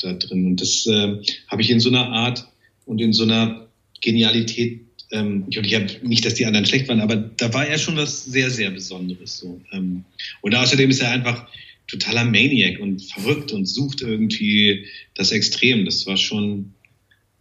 [0.00, 0.46] da drin.
[0.46, 1.16] Und das äh,
[1.48, 2.46] habe ich in so einer Art
[2.86, 3.68] und in so einer
[4.00, 7.78] Genialität, ähm, ich, ich habe nicht, dass die anderen schlecht waren, aber da war er
[7.78, 9.38] schon was sehr, sehr Besonderes.
[9.38, 9.60] So.
[9.72, 10.04] Ähm,
[10.40, 11.48] und außerdem ist er einfach
[11.88, 15.84] totaler Maniac und verrückt und sucht irgendwie das Extrem.
[15.84, 16.74] Das war schon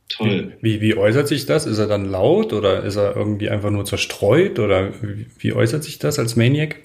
[0.09, 0.57] toll.
[0.61, 1.65] Wie, wie äußert sich das?
[1.65, 5.83] Ist er dann laut oder ist er irgendwie einfach nur zerstreut oder wie, wie äußert
[5.83, 6.77] sich das als Maniac?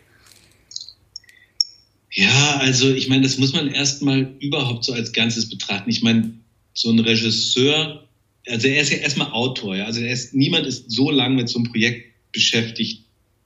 [2.11, 5.90] Ja, also ich meine, das muss man erstmal überhaupt so als Ganzes betrachten.
[5.90, 6.33] Ich meine,
[6.72, 8.09] so ein Regisseur,
[8.46, 9.85] also er ist ja erstmal Autor, ja.
[9.85, 13.04] Also ist, niemand ist so lange mit so einem Projekt beschäftigt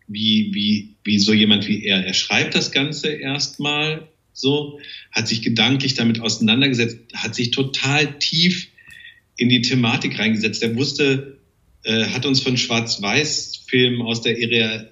[0.08, 2.04] wie, wie, wie so jemand wie er.
[2.04, 4.80] Er schreibt das Ganze erstmal so,
[5.10, 8.68] hat sich gedanklich damit auseinandergesetzt, hat sich total tief
[9.36, 10.62] in die Thematik reingesetzt.
[10.62, 11.38] Er wusste,
[11.84, 14.86] äh, hat uns von Schwarz-Weiß-Filmen aus der Ära,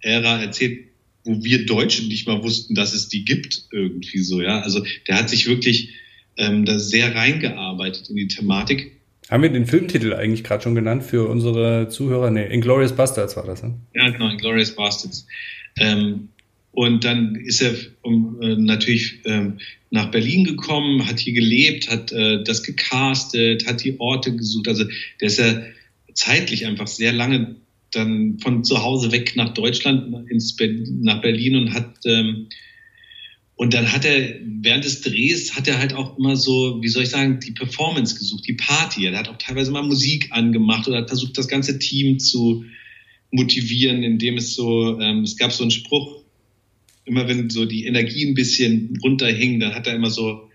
[0.00, 0.88] Ära erzählt,
[1.24, 4.60] wo wir Deutschen nicht mal wussten, dass es die gibt, irgendwie so, ja.
[4.60, 5.94] Also der hat sich wirklich
[6.36, 8.92] ähm, da sehr reingearbeitet in die Thematik.
[9.30, 12.30] Haben wir den Filmtitel eigentlich gerade schon genannt für unsere Zuhörer?
[12.30, 13.74] Nee, Inglourious Bastards war das, ne?
[13.94, 15.26] Ja, genau, Inglourious Bastards.
[15.78, 16.28] Ähm,
[16.74, 19.58] und dann ist er um, äh, natürlich ähm,
[19.90, 24.66] nach Berlin gekommen, hat hier gelebt, hat äh, das gecastet, hat die Orte gesucht.
[24.66, 24.84] Also
[25.20, 25.62] der ist ja
[26.14, 27.56] zeitlich einfach sehr lange
[27.92, 32.48] dann von zu Hause weg nach Deutschland, ins Be nach Berlin und hat ähm,
[33.56, 37.04] und dann hat er während des Drehs hat er halt auch immer so, wie soll
[37.04, 39.06] ich sagen, die Performance gesucht, die Party.
[39.06, 42.64] Er hat auch teilweise mal Musik angemacht oder hat versucht, das ganze Team zu
[43.30, 46.23] motivieren, indem es so, ähm, es gab so einen Spruch,
[47.04, 50.50] immer wenn so die Energie ein bisschen runterhing, dann hat er immer so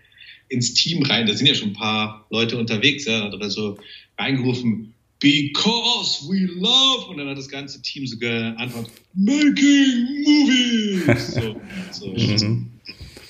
[0.48, 3.78] ins Team rein, da sind ja schon ein paar Leute unterwegs, ja, oder so
[4.18, 11.34] reingerufen, Because we love, und dann hat das ganze Team so geantwortet, Making Movies.
[11.34, 11.60] So,
[11.92, 12.06] so.
[12.16, 12.70] Mhm.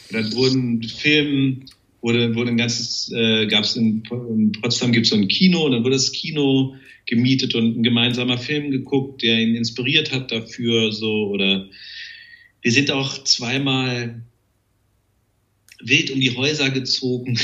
[0.08, 1.56] Und dann wurden Filme,
[2.00, 5.66] wurde, wurde ein ganzes, äh, gab es in, in Potsdam gibt es so ein Kino,
[5.66, 10.30] und dann wurde das Kino gemietet und ein gemeinsamer Film geguckt, der ihn inspiriert hat
[10.30, 11.68] dafür, so, oder
[12.62, 14.22] wir sind auch zweimal
[15.82, 17.38] wild um die Häuser gezogen,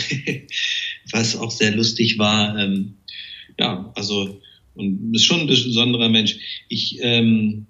[1.11, 2.59] was auch sehr lustig war.
[2.59, 2.95] Ähm,
[3.59, 4.41] ja, also,
[4.75, 6.37] und ist schon ein besonderer Mensch.
[6.69, 7.67] Ich, ähm,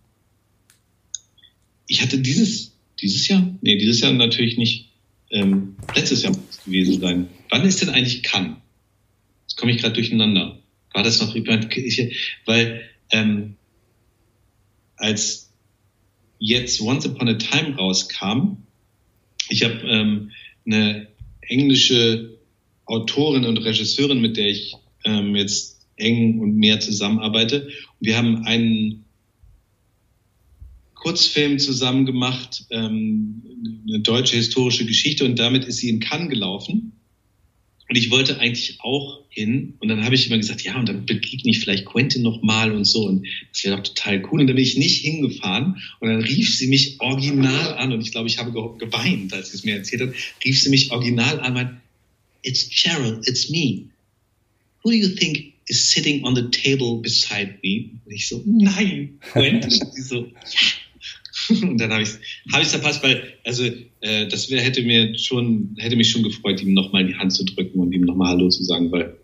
[1.86, 3.56] ich hatte dieses, dieses Jahr?
[3.62, 4.88] Nee, dieses Jahr natürlich nicht.
[5.30, 7.28] Ähm, letztes Jahr muss es gewesen sein.
[7.50, 8.56] Wann ist denn eigentlich Cannes?
[9.42, 10.60] Jetzt komme ich gerade durcheinander.
[10.92, 11.34] War das noch,
[12.46, 12.82] weil
[13.12, 13.56] ähm,
[14.96, 15.45] als
[16.38, 18.58] jetzt Once Upon a Time rauskam.
[19.48, 20.30] Ich habe ähm,
[20.64, 21.08] eine
[21.40, 22.38] englische
[22.84, 27.66] Autorin und Regisseurin, mit der ich ähm, jetzt eng und mehr zusammenarbeite.
[27.66, 29.04] Und wir haben einen
[30.94, 33.42] Kurzfilm zusammen gemacht, ähm,
[33.88, 36.92] eine deutsche historische Geschichte und damit ist sie in Cannes gelaufen.
[37.88, 39.74] Und ich wollte eigentlich auch hin.
[39.78, 42.84] Und dann habe ich immer gesagt, ja, und dann begegne ich vielleicht Quentin nochmal und
[42.84, 43.06] so.
[43.06, 44.40] Und das wäre doch total cool.
[44.40, 45.80] Und dann bin ich nicht hingefahren.
[46.00, 47.92] Und dann rief sie mich original an.
[47.92, 50.14] Und ich glaube, ich habe geweint, als sie es mir erzählt hat.
[50.44, 51.70] Rief sie mich original an, meint,
[52.42, 53.84] it's Cheryl, it's me.
[54.82, 57.90] Who do you think is sitting on the table beside me?
[58.04, 59.70] Und ich so, nein, Quentin.
[59.92, 60.60] sie so, ja.
[61.62, 62.20] Und dann habe ich es
[62.52, 63.64] hab ich's verpasst, weil, also,
[64.00, 67.44] äh, das wär, hätte mir schon, hätte mich schon gefreut, ihm nochmal die Hand zu
[67.44, 69.16] drücken und ihm nochmal Hallo zu sagen, weil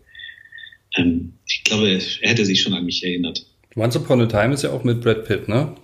[0.97, 3.45] ähm, ich glaube, er hätte sich schon an mich erinnert.
[3.75, 5.75] Once Upon a Time ist ja auch mit Brad Pitt, ne?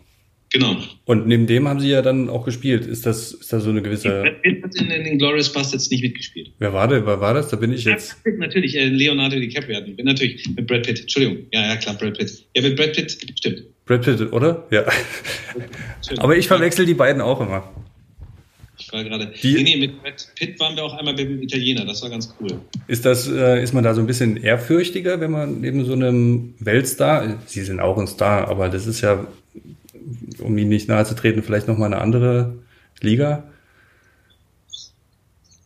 [0.52, 0.78] Genau.
[1.06, 2.86] Und neben dem haben Sie ja dann auch gespielt.
[2.86, 4.24] Ist das, ist da so eine gewisse.
[4.42, 6.52] Pitt hat in, in den Glorious Bastards nicht mitgespielt.
[6.60, 7.06] Wer war der?
[7.06, 7.50] Wer war das?
[7.50, 8.18] Da bin ich jetzt.
[8.26, 11.02] Ja, natürlich, äh, Leonardo DiCaprio hat mit, natürlich mit Brad Pitt.
[11.02, 11.46] Entschuldigung.
[11.52, 12.46] Ja, ja, klar, Brad Pitt.
[12.56, 13.64] Ja, mit Brad Pitt, stimmt.
[13.86, 14.68] Brad Pitt, oder?
[14.72, 14.86] Ja.
[16.18, 17.70] Aber ich verwechsel die beiden auch immer.
[18.78, 19.32] Ich war gerade.
[19.44, 22.60] Nee, nee, mit Brad Pitt waren wir auch einmal beim Italiener, das war ganz cool.
[22.88, 26.54] Ist das, äh, ist man da so ein bisschen ehrfürchtiger, wenn man neben so einem
[26.60, 29.28] Weltstar, Sie sind auch ein Star, aber das ist ja,
[30.40, 32.60] um ihn nicht nahe zu treten, vielleicht nochmal eine andere
[33.02, 33.44] Liga?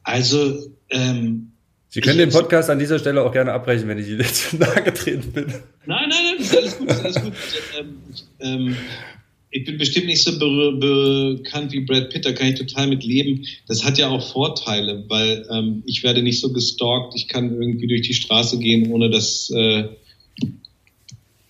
[0.03, 1.51] Also, ähm,
[1.89, 4.81] Sie können den Podcast an dieser Stelle auch gerne abbrechen, wenn ich Ihnen jetzt nahe
[4.81, 5.45] getreten bin.
[5.85, 7.33] Nein, nein, nein, alles gut, alles gut.
[7.79, 7.97] ähm,
[8.39, 8.75] ähm,
[9.51, 13.03] ich bin bestimmt nicht so be bekannt wie Brad Pitt, da kann ich total mit
[13.03, 13.45] leben.
[13.67, 17.85] Das hat ja auch Vorteile, weil ähm, ich werde nicht so gestalkt, ich kann irgendwie
[17.85, 19.89] durch die Straße gehen, ohne dass äh,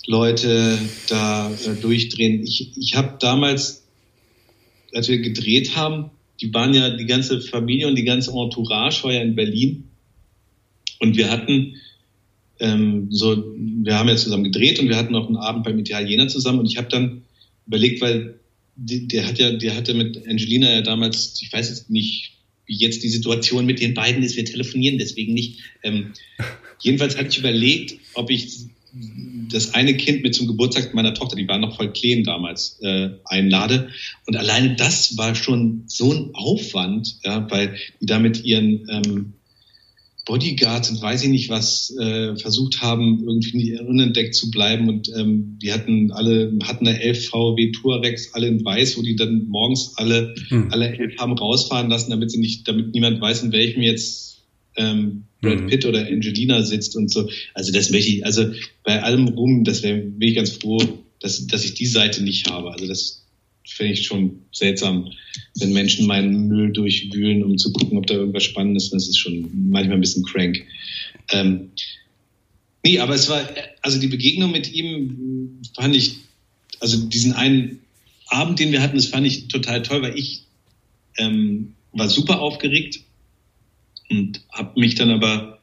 [0.05, 2.43] Leute da äh, durchdrehen.
[2.43, 3.87] Ich, ich habe damals,
[4.93, 6.11] als wir gedreht haben,
[6.43, 9.85] die waren ja, die ganze Familie und die ganze Entourage war ja in Berlin.
[10.99, 11.77] Und wir hatten
[12.59, 16.27] ähm, so, wir haben ja zusammen gedreht und wir hatten auch einen Abend beim Italiener
[16.27, 17.23] zusammen und ich habe dann
[17.65, 18.39] überlegt, weil
[18.75, 22.33] die, der hat ja, der hatte mit Angelina ja damals, ich weiß jetzt nicht,
[22.65, 25.59] wie jetzt die Situation mit den beiden ist, wir telefonieren deswegen nicht.
[25.81, 26.11] Ähm,
[26.81, 28.67] jedenfalls hatte ich überlegt, ob ich
[29.53, 33.09] das eine Kind mit zum Geburtstag meiner Tochter, die war noch voll klein damals, äh,
[33.25, 33.89] einlade.
[34.25, 39.33] Und alleine das war schon so ein Aufwand, ja, weil die da mit ihren ähm,
[40.25, 44.87] Bodyguards und weiß ich nicht was äh, versucht haben, irgendwie unentdeckt zu bleiben.
[44.87, 49.15] Und ähm, die hatten alle, hatten eine 11 VW Touaregs, alle in weiß, wo die
[49.15, 50.71] dann morgens alle, hm.
[50.71, 54.43] alle elf haben rausfahren lassen, damit sie nicht, damit niemand weiß, in welchem jetzt
[54.77, 55.67] ähm, Brad hm.
[55.67, 57.29] Pitt oder Angelina sitzt und so.
[57.53, 58.51] Also das möchte ich, also
[58.83, 60.81] bei allem Ruhm, das wäre, bin ich ganz froh,
[61.19, 62.71] dass, dass ich die Seite nicht habe.
[62.71, 63.23] Also das
[63.65, 65.11] finde ich schon seltsam,
[65.59, 68.93] wenn Menschen meinen Müll durchwühlen, um zu gucken, ob da irgendwas Spannendes ist.
[68.93, 70.63] Das ist schon manchmal ein bisschen crank.
[71.31, 71.71] Ähm,
[72.83, 73.47] nee, aber es war,
[73.81, 76.15] also die Begegnung mit ihm fand ich,
[76.79, 77.79] also diesen einen
[78.27, 80.43] Abend, den wir hatten, das fand ich total toll, weil ich
[81.17, 83.01] ähm, war super aufgeregt
[84.13, 85.59] und habe mich dann aber,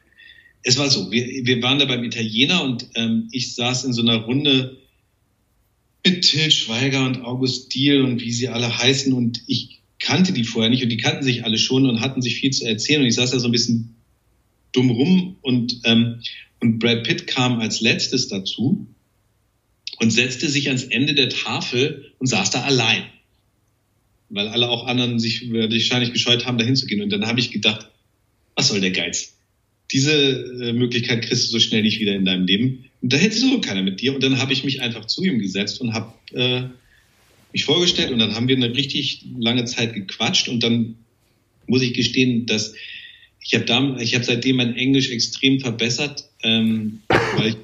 [0.63, 4.01] es war so, wir, wir waren da beim Italiener und ähm, ich saß in so
[4.01, 4.77] einer Runde
[6.05, 9.13] mit Til Schweiger und August Diel und wie sie alle heißen.
[9.13, 12.35] Und ich kannte die vorher nicht und die kannten sich alle schon und hatten sich
[12.35, 13.01] viel zu erzählen.
[13.01, 13.95] Und ich saß da so ein bisschen
[14.71, 16.21] dumm rum und, ähm,
[16.59, 18.87] und Brad Pitt kam als letztes dazu
[19.99, 23.03] und setzte sich ans Ende der Tafel und saß da allein.
[24.29, 27.01] Weil alle auch anderen sich wahrscheinlich gescheut haben, da hinzugehen.
[27.01, 27.91] Und dann habe ich gedacht,
[28.55, 29.35] was soll der Geiz?
[29.91, 32.85] Diese äh, Möglichkeit kriegst du so schnell nicht wieder in deinem Leben.
[33.01, 34.13] Und da hätte so keiner mit dir.
[34.13, 36.63] Und dann habe ich mich einfach zu ihm gesetzt und habe äh,
[37.51, 38.11] mich vorgestellt.
[38.11, 40.47] Und dann haben wir eine richtig lange Zeit gequatscht.
[40.47, 40.95] Und dann
[41.67, 42.73] muss ich gestehen, dass
[43.43, 47.01] ich habe ich habe seitdem mein Englisch extrem verbessert, ähm,
[47.37, 47.55] weil ich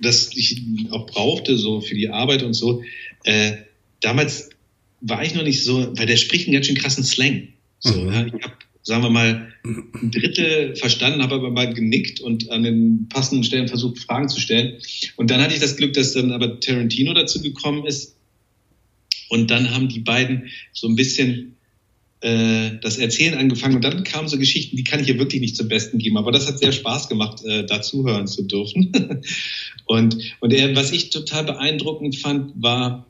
[0.00, 2.82] das ich auch brauchte so für die Arbeit und so.
[3.24, 3.56] Äh,
[4.00, 4.50] damals
[5.00, 7.48] war ich noch nicht so, weil der spricht einen ganz schön krassen Slang.
[7.80, 8.12] So, mhm.
[8.12, 12.62] ja, ich habe sagen wir mal, ein Drittel verstanden, habe aber mal genickt und an
[12.62, 14.78] den passenden Stellen versucht, Fragen zu stellen.
[15.16, 18.16] Und dann hatte ich das Glück, dass dann aber Tarantino dazu gekommen ist.
[19.30, 21.56] Und dann haben die beiden so ein bisschen
[22.20, 23.76] äh, das Erzählen angefangen.
[23.76, 26.18] Und dann kamen so Geschichten, die kann ich hier wirklich nicht zum Besten geben.
[26.18, 28.92] Aber das hat sehr Spaß gemacht, äh, da zuhören zu dürfen.
[29.86, 33.06] und und er, was ich total beeindruckend fand, war,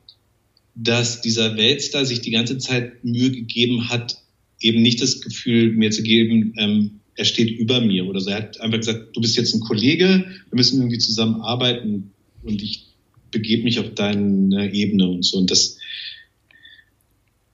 [0.76, 4.23] dass dieser Weltstar sich die ganze Zeit Mühe gegeben hat,
[4.60, 8.30] eben nicht das Gefühl mir zu geben, ähm, er steht über mir oder so.
[8.30, 12.12] Er hat einfach gesagt, du bist jetzt ein Kollege, wir müssen irgendwie zusammen arbeiten
[12.42, 12.86] und ich
[13.30, 15.38] begebe mich auf deine Ebene und so.
[15.38, 15.78] Und das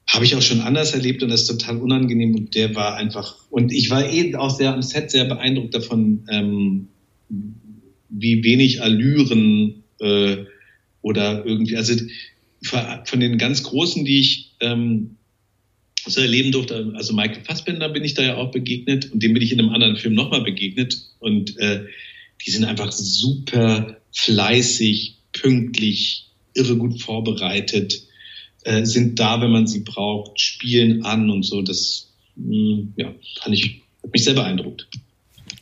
[0.07, 3.37] habe ich auch schon anders erlebt und das ist total unangenehm und der war einfach,
[3.51, 6.89] und ich war eh auch sehr am Set sehr beeindruckt davon, ähm,
[8.09, 10.39] wie wenig Allüren äh,
[11.03, 11.95] oder irgendwie, also
[12.63, 15.17] von den ganz Großen, die ich ähm,
[16.07, 16.93] so erleben durfte.
[16.95, 19.71] Also Michael Fassbender bin ich da ja auch begegnet und dem bin ich in einem
[19.71, 20.97] anderen Film nochmal begegnet.
[21.19, 21.85] Und äh,
[22.47, 28.03] die sind einfach super fleißig, pünktlich, irre gut vorbereitet,
[28.65, 31.63] äh, sind da, wenn man sie braucht, spielen an und so.
[31.63, 34.89] Das mh, hm, ja, fand ich, hat mich sehr beeindruckt.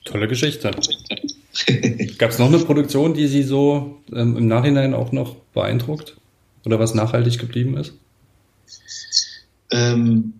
[0.04, 0.70] Tolle Geschichte.
[2.18, 6.16] Gab es noch eine Produktion, die Sie so ähm, im Nachhinein auch noch beeindruckt?
[6.64, 7.94] Oder was nachhaltig geblieben ist?
[9.70, 10.34] Ähm,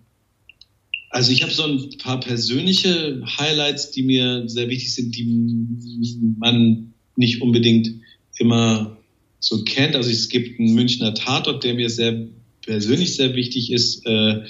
[1.09, 6.93] also ich habe so ein paar persönliche Highlights, die mir sehr wichtig sind, die man
[7.15, 7.89] nicht unbedingt
[8.37, 8.97] immer
[9.39, 9.95] so kennt.
[9.95, 12.27] Also es gibt einen Münchner Tatort, der mir sehr
[12.61, 14.43] persönlich sehr wichtig ist, äh,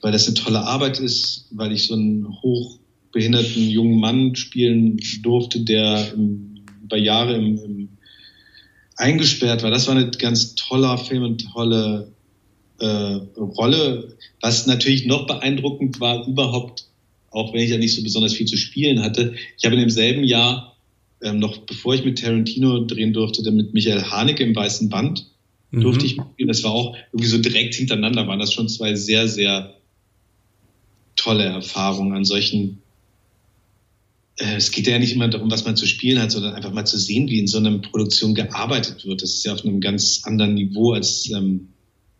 [0.00, 5.60] weil das eine tolle Arbeit ist, weil ich so einen hochbehinderten jungen Mann spielen durfte,
[5.60, 7.88] der im, über Jahre im, im
[8.96, 9.70] eingesperrt war.
[9.70, 12.12] Das war ein ganz toller Film und tolle
[12.80, 14.16] äh, Rolle.
[14.40, 16.86] Was natürlich noch beeindruckend war, überhaupt,
[17.30, 20.24] auch wenn ich ja nicht so besonders viel zu spielen hatte, ich habe in demselben
[20.24, 20.76] Jahr,
[21.22, 25.26] ähm, noch bevor ich mit Tarantino drehen durfte, dann mit Michael Haneke im Weißen Band
[25.70, 25.82] mhm.
[25.82, 26.48] durfte ich spielen.
[26.48, 29.74] Das war auch irgendwie so direkt hintereinander, waren das schon zwei sehr, sehr
[31.16, 32.80] tolle Erfahrungen an solchen
[34.40, 36.86] äh, es geht ja nicht immer darum, was man zu spielen hat, sondern einfach mal
[36.86, 39.22] zu sehen, wie in so einer Produktion gearbeitet wird.
[39.22, 41.68] Das ist ja auf einem ganz anderen Niveau als, ähm,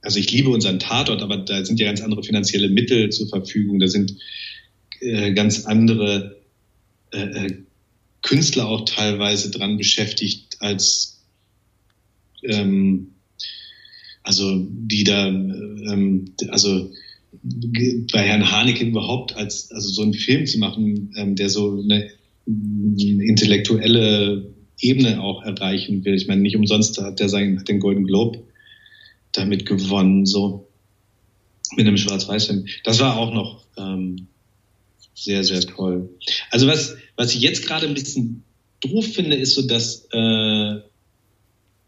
[0.02, 3.78] also ich liebe unseren Tatort, aber da sind ja ganz andere finanzielle Mittel zur Verfügung.
[3.80, 4.16] Da sind
[5.00, 6.40] äh, ganz andere
[7.12, 7.56] äh, äh
[8.22, 11.22] Künstler auch teilweise dran beschäftigt als
[12.42, 13.12] ähm,
[14.22, 16.90] also die da ähm, also
[18.12, 22.10] bei Herrn Haneke überhaupt als also so einen Film zu machen, ähm, der so eine,
[22.46, 26.14] eine, intellektuelle Ebene auch erreichen will.
[26.14, 28.42] Ich meine, nicht umsonst hat er seinen, den Golden Globe
[29.32, 30.68] damit gewonnen, so
[31.76, 32.66] mit einem Schwarz-Weiß-Film.
[32.84, 34.26] Das war auch noch ähm,
[35.14, 36.08] sehr, sehr toll.
[36.50, 38.42] Also was, was ich jetzt gerade ein bisschen
[38.80, 40.76] doof finde, ist so, dass äh,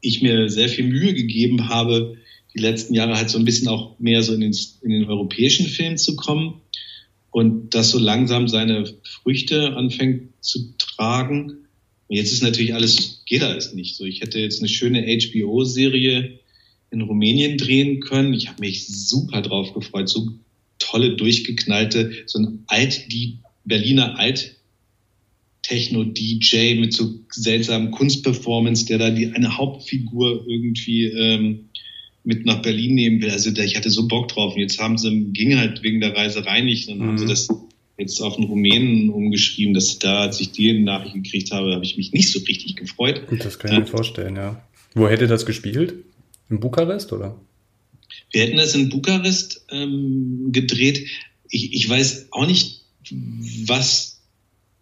[0.01, 2.17] ich mir sehr viel Mühe gegeben habe,
[2.55, 5.67] die letzten Jahre halt so ein bisschen auch mehr so in den, in den europäischen
[5.67, 6.61] Film zu kommen
[7.31, 11.67] und das so langsam seine Früchte anfängt zu tragen.
[12.09, 14.05] Jetzt ist natürlich alles, geht alles nicht so.
[14.05, 16.41] Ich hätte jetzt eine schöne HBO-Serie
[16.93, 18.33] in Rumänien drehen können.
[18.35, 20.09] Ich habe mich super drauf gefreut.
[20.09, 20.29] So
[20.79, 24.57] tolle, durchgeknallte, so ein alt, die Berliner Alt
[25.63, 31.69] Techno-DJ mit so seltsamen Kunstperformance, der da die eine Hauptfigur irgendwie ähm,
[32.25, 33.31] mit nach Berlin nehmen will.
[33.31, 34.55] Also ich hatte so Bock drauf.
[34.55, 36.89] Und jetzt haben sie, ging halt wegen der Reiserei nicht.
[36.89, 37.03] Dann mhm.
[37.05, 37.31] haben sie mhm.
[37.31, 37.49] das
[37.97, 41.97] jetzt auf den Rumänen umgeschrieben, dass da, als ich die Nachricht gekriegt habe, habe ich
[41.97, 43.23] mich nicht so richtig gefreut.
[43.39, 44.63] Das kann ich mir vorstellen, ja.
[44.95, 45.95] Wo hätte das gespielt?
[46.53, 47.41] In Bukarest oder?
[48.31, 51.09] Wir hätten das in Bukarest ähm, gedreht.
[51.49, 52.83] Ich, ich weiß auch nicht,
[53.67, 54.21] was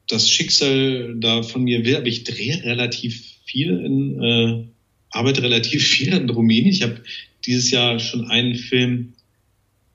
[0.09, 4.65] das Schicksal da von mir will, aber ich drehe relativ viel in, äh,
[5.11, 6.73] arbeite relativ viel in Rumänien.
[6.73, 7.05] Ich habe
[7.47, 9.13] dieses Jahr schon einen Film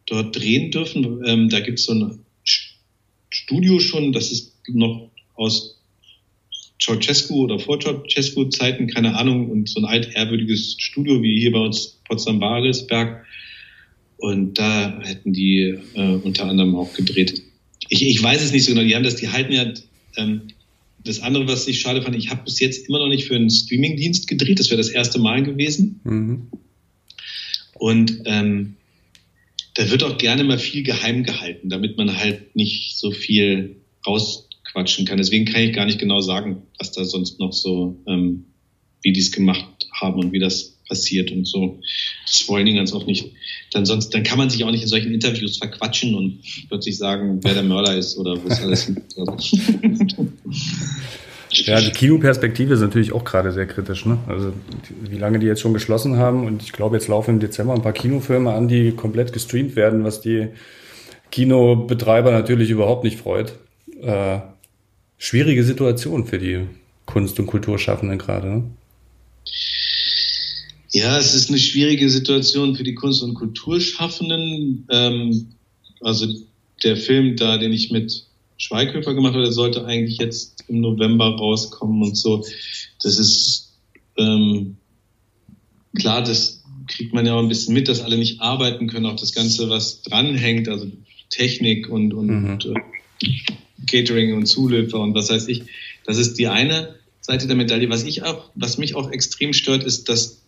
[0.06, 1.26] dort drehen dürfen.
[1.26, 2.20] Ähm, da gibt es so ein
[3.30, 5.75] Studio schon, das ist noch aus
[6.82, 12.00] Ceausescu oder vor Ceausescu-Zeiten, keine Ahnung, und so ein altehrwürdiges Studio wie hier bei uns
[12.08, 13.26] Potsdam-Baresberg.
[14.18, 17.42] Und da hätten die äh, unter anderem auch gedreht.
[17.90, 18.86] Ich, ich weiß es nicht so genau.
[18.86, 19.72] Die haben das, die halten ja
[20.18, 20.42] ähm,
[21.04, 23.50] das andere, was ich schade fand, ich habe bis jetzt immer noch nicht für einen
[23.50, 24.60] Streamingdienst gedreht.
[24.60, 26.00] Das wäre das erste Mal gewesen.
[26.04, 26.48] Mhm.
[27.76, 28.76] Und ähm,
[29.76, 33.76] da wird auch gerne mal viel geheim gehalten, damit man halt nicht so viel
[34.76, 35.18] rausquatschen kann.
[35.18, 38.46] Deswegen kann ich gar nicht genau sagen, was da sonst noch so, ähm,
[39.02, 39.66] wie die es gemacht
[40.00, 41.80] haben und wie das passiert und so.
[42.28, 43.32] Das wollen die ganz oft nicht.
[43.72, 47.40] Dann sonst, dann kann man sich auch nicht in solchen Interviews verquatschen und plötzlich sagen,
[47.44, 48.92] wer der Mörder ist oder wo es alles
[51.52, 54.06] Ja, die Kinoperspektive ist natürlich auch gerade sehr kritisch.
[54.06, 54.18] Ne?
[54.28, 54.52] Also
[55.10, 57.82] wie lange die jetzt schon geschlossen haben und ich glaube, jetzt laufen im Dezember ein
[57.82, 60.50] paar Kinofilme an, die komplett gestreamt werden, was die
[61.32, 63.54] Kinobetreiber natürlich überhaupt nicht freut.
[64.02, 64.40] Äh,
[65.18, 66.68] schwierige Situation für die
[67.06, 68.48] Kunst- und Kulturschaffenden gerade.
[68.48, 68.64] Ne?
[70.92, 74.88] Ja, es ist eine schwierige Situation für die Kunst- und Kulturschaffenden.
[74.90, 75.48] Ähm,
[76.02, 76.28] also
[76.84, 78.26] der Film da, den ich mit
[78.58, 82.46] Schweighöfer gemacht habe, der sollte eigentlich jetzt im November rauskommen und so.
[83.04, 83.74] Das ist
[84.18, 84.78] ähm,
[85.96, 89.20] klar, das kriegt man ja auch ein bisschen mit, dass alle nicht arbeiten können, auch
[89.20, 90.90] das Ganze, was dranhängt, also
[91.30, 92.60] Technik und, und, mhm.
[93.90, 95.64] Catering und Zuliefer und was weiß ich.
[96.06, 97.90] Das ist die eine Seite der Medaille.
[97.90, 100.42] Was ich auch, was mich auch extrem stört, ist, dass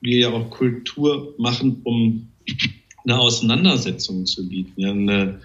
[0.00, 2.28] wir ja auch Kultur machen, um
[3.04, 4.72] eine Auseinandersetzung zu bieten.
[4.76, 5.40] Ja, eine,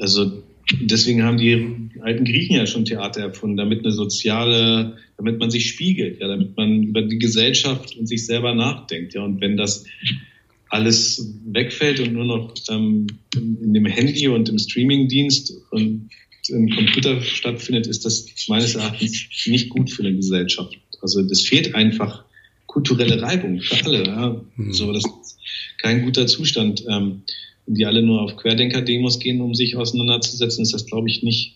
[0.00, 0.42] also
[0.80, 5.68] deswegen haben die alten Griechen ja schon Theater erfunden, damit eine soziale, damit man sich
[5.68, 9.14] spiegelt, ja, damit man über die Gesellschaft und sich selber nachdenkt.
[9.14, 9.84] Ja, und wenn das
[10.74, 13.06] alles wegfällt und nur noch ähm,
[13.36, 16.10] in dem Handy und im Streamingdienst und
[16.48, 20.76] im Computer stattfindet, ist das meines Erachtens nicht gut für eine Gesellschaft.
[21.00, 22.24] Also das fehlt einfach
[22.66, 24.04] kulturelle Reibung für alle.
[24.04, 24.44] Ja.
[24.56, 24.72] Mhm.
[24.72, 25.38] So, das ist
[25.80, 26.84] kein guter Zustand.
[26.90, 27.22] Ähm,
[27.66, 31.54] wenn die alle nur auf Querdenker-Demos gehen, um sich auseinanderzusetzen, ist das, glaube ich, nicht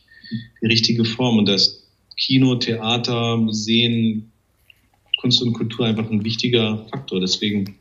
[0.63, 1.39] die richtige Form.
[1.39, 4.31] Und das Kino, Theater, Museen,
[5.21, 7.19] Kunst und Kultur einfach ein wichtiger Faktor.
[7.19, 7.79] Deswegen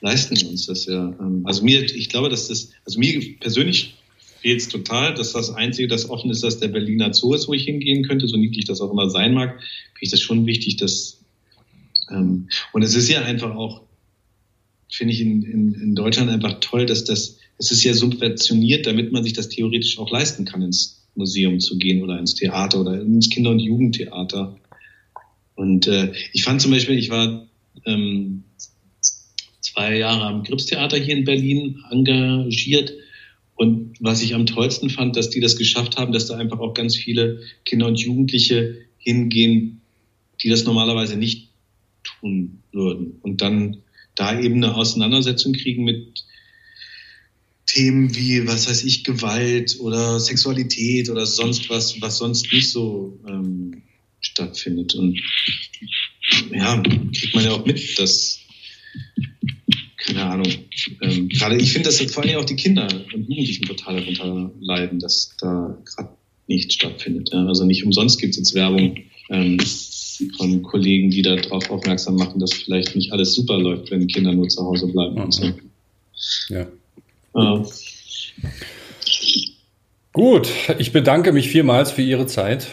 [0.00, 1.14] leisten wir uns das ja.
[1.20, 3.94] Ähm, also mir, ich glaube, dass das, also mir persönlich
[4.40, 7.54] fehlt es total, dass das Einzige, das offen ist, dass der Berliner Zoo ist, wo
[7.54, 10.76] ich hingehen könnte, so niedlich das auch immer sein mag, finde ich das schon wichtig,
[10.76, 11.18] dass
[12.10, 13.82] ähm, und es ist ja einfach auch,
[14.90, 19.12] finde ich in, in, in Deutschland einfach toll, dass das, es ist ja subventioniert, damit
[19.12, 23.00] man sich das theoretisch auch leisten kann, ins Museum zu gehen oder ins Theater oder
[23.00, 24.56] ins Kinder- und Jugendtheater.
[25.54, 27.48] Und äh, ich fand zum Beispiel, ich war
[27.86, 28.44] ähm,
[29.76, 32.94] zwei Jahre am Gripstheater hier in Berlin engagiert.
[33.56, 36.74] Und was ich am tollsten fand, dass die das geschafft haben, dass da einfach auch
[36.74, 39.82] ganz viele Kinder und Jugendliche hingehen,
[40.42, 41.50] die das normalerweise nicht
[42.04, 43.18] tun würden.
[43.22, 43.78] Und dann
[44.14, 46.24] da eben eine Auseinandersetzung kriegen mit
[47.66, 53.18] Themen wie, was weiß ich, Gewalt oder Sexualität oder sonst was, was sonst nicht so
[53.28, 53.82] ähm,
[54.20, 54.94] stattfindet.
[54.94, 55.20] Und
[56.50, 58.40] ja, kriegt man ja auch mit, dass,
[60.06, 60.46] keine Ahnung,
[61.02, 65.00] ähm, gerade ich finde, dass vor allem auch die Kinder und Jugendlichen total darunter leiden,
[65.00, 66.10] dass da gerade
[66.46, 67.30] nichts stattfindet.
[67.32, 67.44] Ja.
[67.46, 68.96] Also nicht umsonst gibt es jetzt Werbung
[69.30, 69.58] ähm,
[70.36, 74.48] von Kollegen, die darauf aufmerksam machen, dass vielleicht nicht alles super läuft, wenn Kinder nur
[74.48, 75.22] zu Hause bleiben mhm.
[75.22, 75.52] und so.
[76.48, 76.66] Ja.
[77.34, 77.64] ja.
[80.12, 80.48] Gut,
[80.78, 82.68] ich bedanke mich vielmals für Ihre Zeit.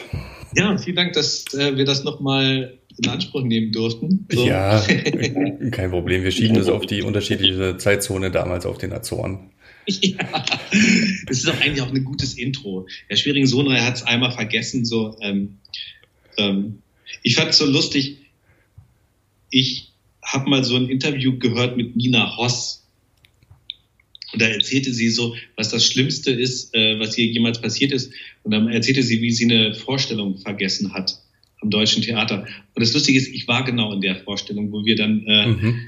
[0.56, 4.28] Ja, vielen Dank, dass äh, wir das nochmal in Anspruch nehmen durften.
[4.32, 4.46] So.
[4.46, 4.80] Ja,
[5.72, 6.24] kein Problem.
[6.24, 9.52] Wir schieben das auf die unterschiedliche Zeitzone damals auf den Azoren.
[9.86, 10.46] Ja,
[11.28, 12.88] das ist doch eigentlich auch ein gutes Intro.
[13.08, 15.58] Herr Schwering-Sohnrei hat es einmal vergessen, so ähm,
[16.38, 16.80] ähm,
[17.22, 18.18] ich fand es so lustig.
[19.50, 19.92] Ich
[20.24, 22.88] habe mal so ein Interview gehört mit Nina Hoss.
[24.32, 28.12] Und da erzählte sie so, was das Schlimmste ist, äh, was ihr jemals passiert ist.
[28.44, 31.20] Und dann erzählte sie, wie sie eine Vorstellung vergessen hat
[31.64, 32.42] am Deutschen Theater.
[32.42, 35.80] Und das Lustige ist, ich war genau in der Vorstellung, wo wir dann, äh, mhm.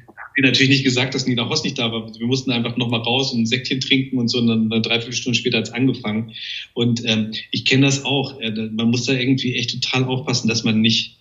[0.41, 2.11] natürlich nicht gesagt, dass Nina Hoss nicht da war.
[2.17, 4.39] Wir mussten einfach nochmal raus und ein Säckchen trinken und so.
[4.39, 6.32] Und dann eine Dreiviertelstunde später hat es angefangen.
[6.73, 8.39] Und ähm, ich kenne das auch.
[8.39, 11.17] Äh, man muss da irgendwie echt total aufpassen, dass man nicht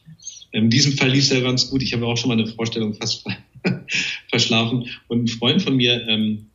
[0.52, 1.82] in diesem Fall lief es ja ganz gut.
[1.82, 3.24] Ich habe auch schon mal eine Vorstellung fast
[4.30, 4.88] verschlafen.
[5.08, 6.46] Und ein Freund von mir ähm,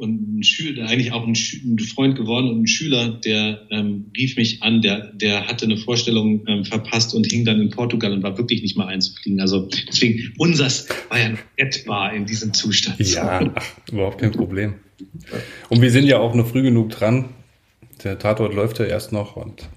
[0.00, 1.36] und ein Schüler, eigentlich auch ein,
[1.78, 6.46] Freund geworden und ein Schüler, der ähm, rief mich an, der, der hatte eine Vorstellung
[6.48, 9.40] ähm, verpasst und hing dann in Portugal und war wirklich nicht mal einzufliegen.
[9.40, 12.98] Also deswegen, unsers war ja etwa in diesem Zustand.
[13.00, 13.52] Ja,
[13.92, 14.74] überhaupt kein Problem.
[15.68, 17.30] Und wir sind ja auch noch früh genug dran.
[18.02, 19.68] Der Tatort läuft ja erst noch und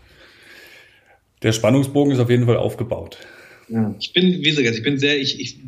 [1.44, 3.18] der Spannungsbogen ist auf jeden Fall aufgebaut.
[3.68, 5.60] Ja, ich bin, wie gesagt, ich bin sehr, ich, ich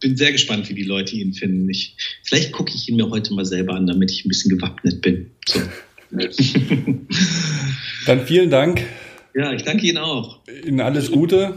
[0.00, 1.68] bin sehr gespannt, wie die Leute ihn finden.
[1.68, 5.00] Ich, vielleicht gucke ich ihn mir heute mal selber an, damit ich ein bisschen gewappnet
[5.02, 5.30] bin.
[5.46, 5.60] So.
[8.06, 8.82] Dann vielen Dank.
[9.34, 10.40] Ja, ich danke Ihnen auch.
[10.66, 11.54] Ihnen alles Gute.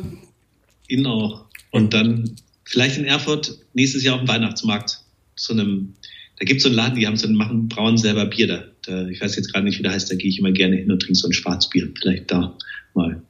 [0.88, 1.46] Ihnen auch.
[1.72, 2.36] Und dann
[2.66, 5.00] vielleicht in Erfurt nächstes Jahr auf dem Weihnachtsmarkt
[5.36, 5.96] zu einem,
[6.38, 8.64] da gibt es so einen Laden, die haben so einen, machen, brauen selber Bier da.
[8.86, 10.92] da ich weiß jetzt gerade nicht, wie der heißt, da gehe ich immer gerne hin
[10.92, 11.90] und trinke so ein Schwarzbier.
[12.00, 12.56] Vielleicht da
[12.94, 13.24] mal.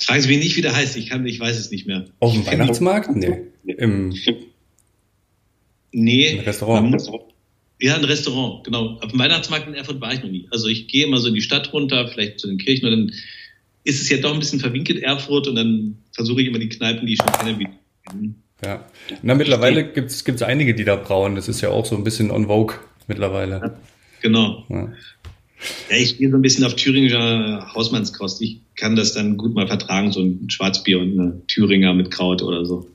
[0.00, 0.96] Fragen Sie mich nicht, wie der heißt.
[0.96, 2.06] Ich, kann, ich weiß es nicht mehr.
[2.20, 3.10] Auf dem Weihnachtsmarkt?
[3.14, 3.40] Nee.
[3.64, 4.14] Im,
[5.92, 6.26] nee.
[6.28, 6.90] Im Restaurant.
[6.90, 7.10] Muss,
[7.80, 8.98] ja, ein Restaurant, genau.
[9.00, 10.48] Auf dem Weihnachtsmarkt in Erfurt war ich noch nie.
[10.50, 13.12] Also ich gehe immer so in die Stadt runter, vielleicht zu den Kirchen und dann
[13.84, 17.06] ist es ja doch ein bisschen verwinkelt Erfurt und dann versuche ich immer die Kneipen,
[17.06, 17.68] die ich schon kenne, wie.
[18.64, 18.84] Ja.
[19.22, 21.36] Na, mittlerweile gibt es einige, die da brauen.
[21.36, 22.76] Das ist ja auch so ein bisschen on vogue
[23.06, 23.60] mittlerweile.
[23.60, 23.80] Ja,
[24.22, 24.66] genau.
[24.68, 24.92] Ja.
[25.90, 28.42] Ja, ich gehe so ein bisschen auf Thüringer Hausmannskost.
[28.42, 32.42] Ich kann das dann gut mal vertragen, so ein Schwarzbier und eine Thüringer mit Kraut
[32.42, 32.86] oder so.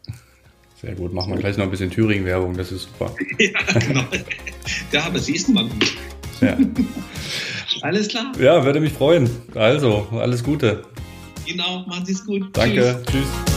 [0.81, 3.15] Sehr gut, machen wir gleich noch ein bisschen Thüringen-Werbung, das ist super.
[3.39, 4.03] ja, genau.
[4.91, 5.93] Ja, aber siehst du mal gut.
[6.41, 6.57] Ja.
[7.81, 8.31] alles klar.
[8.39, 9.29] Ja, würde mich freuen.
[9.55, 10.83] Also, alles Gute.
[11.47, 12.49] Genau, machen Sie es gut.
[12.53, 13.23] Danke, tschüss.
[13.23, 13.52] tschüss.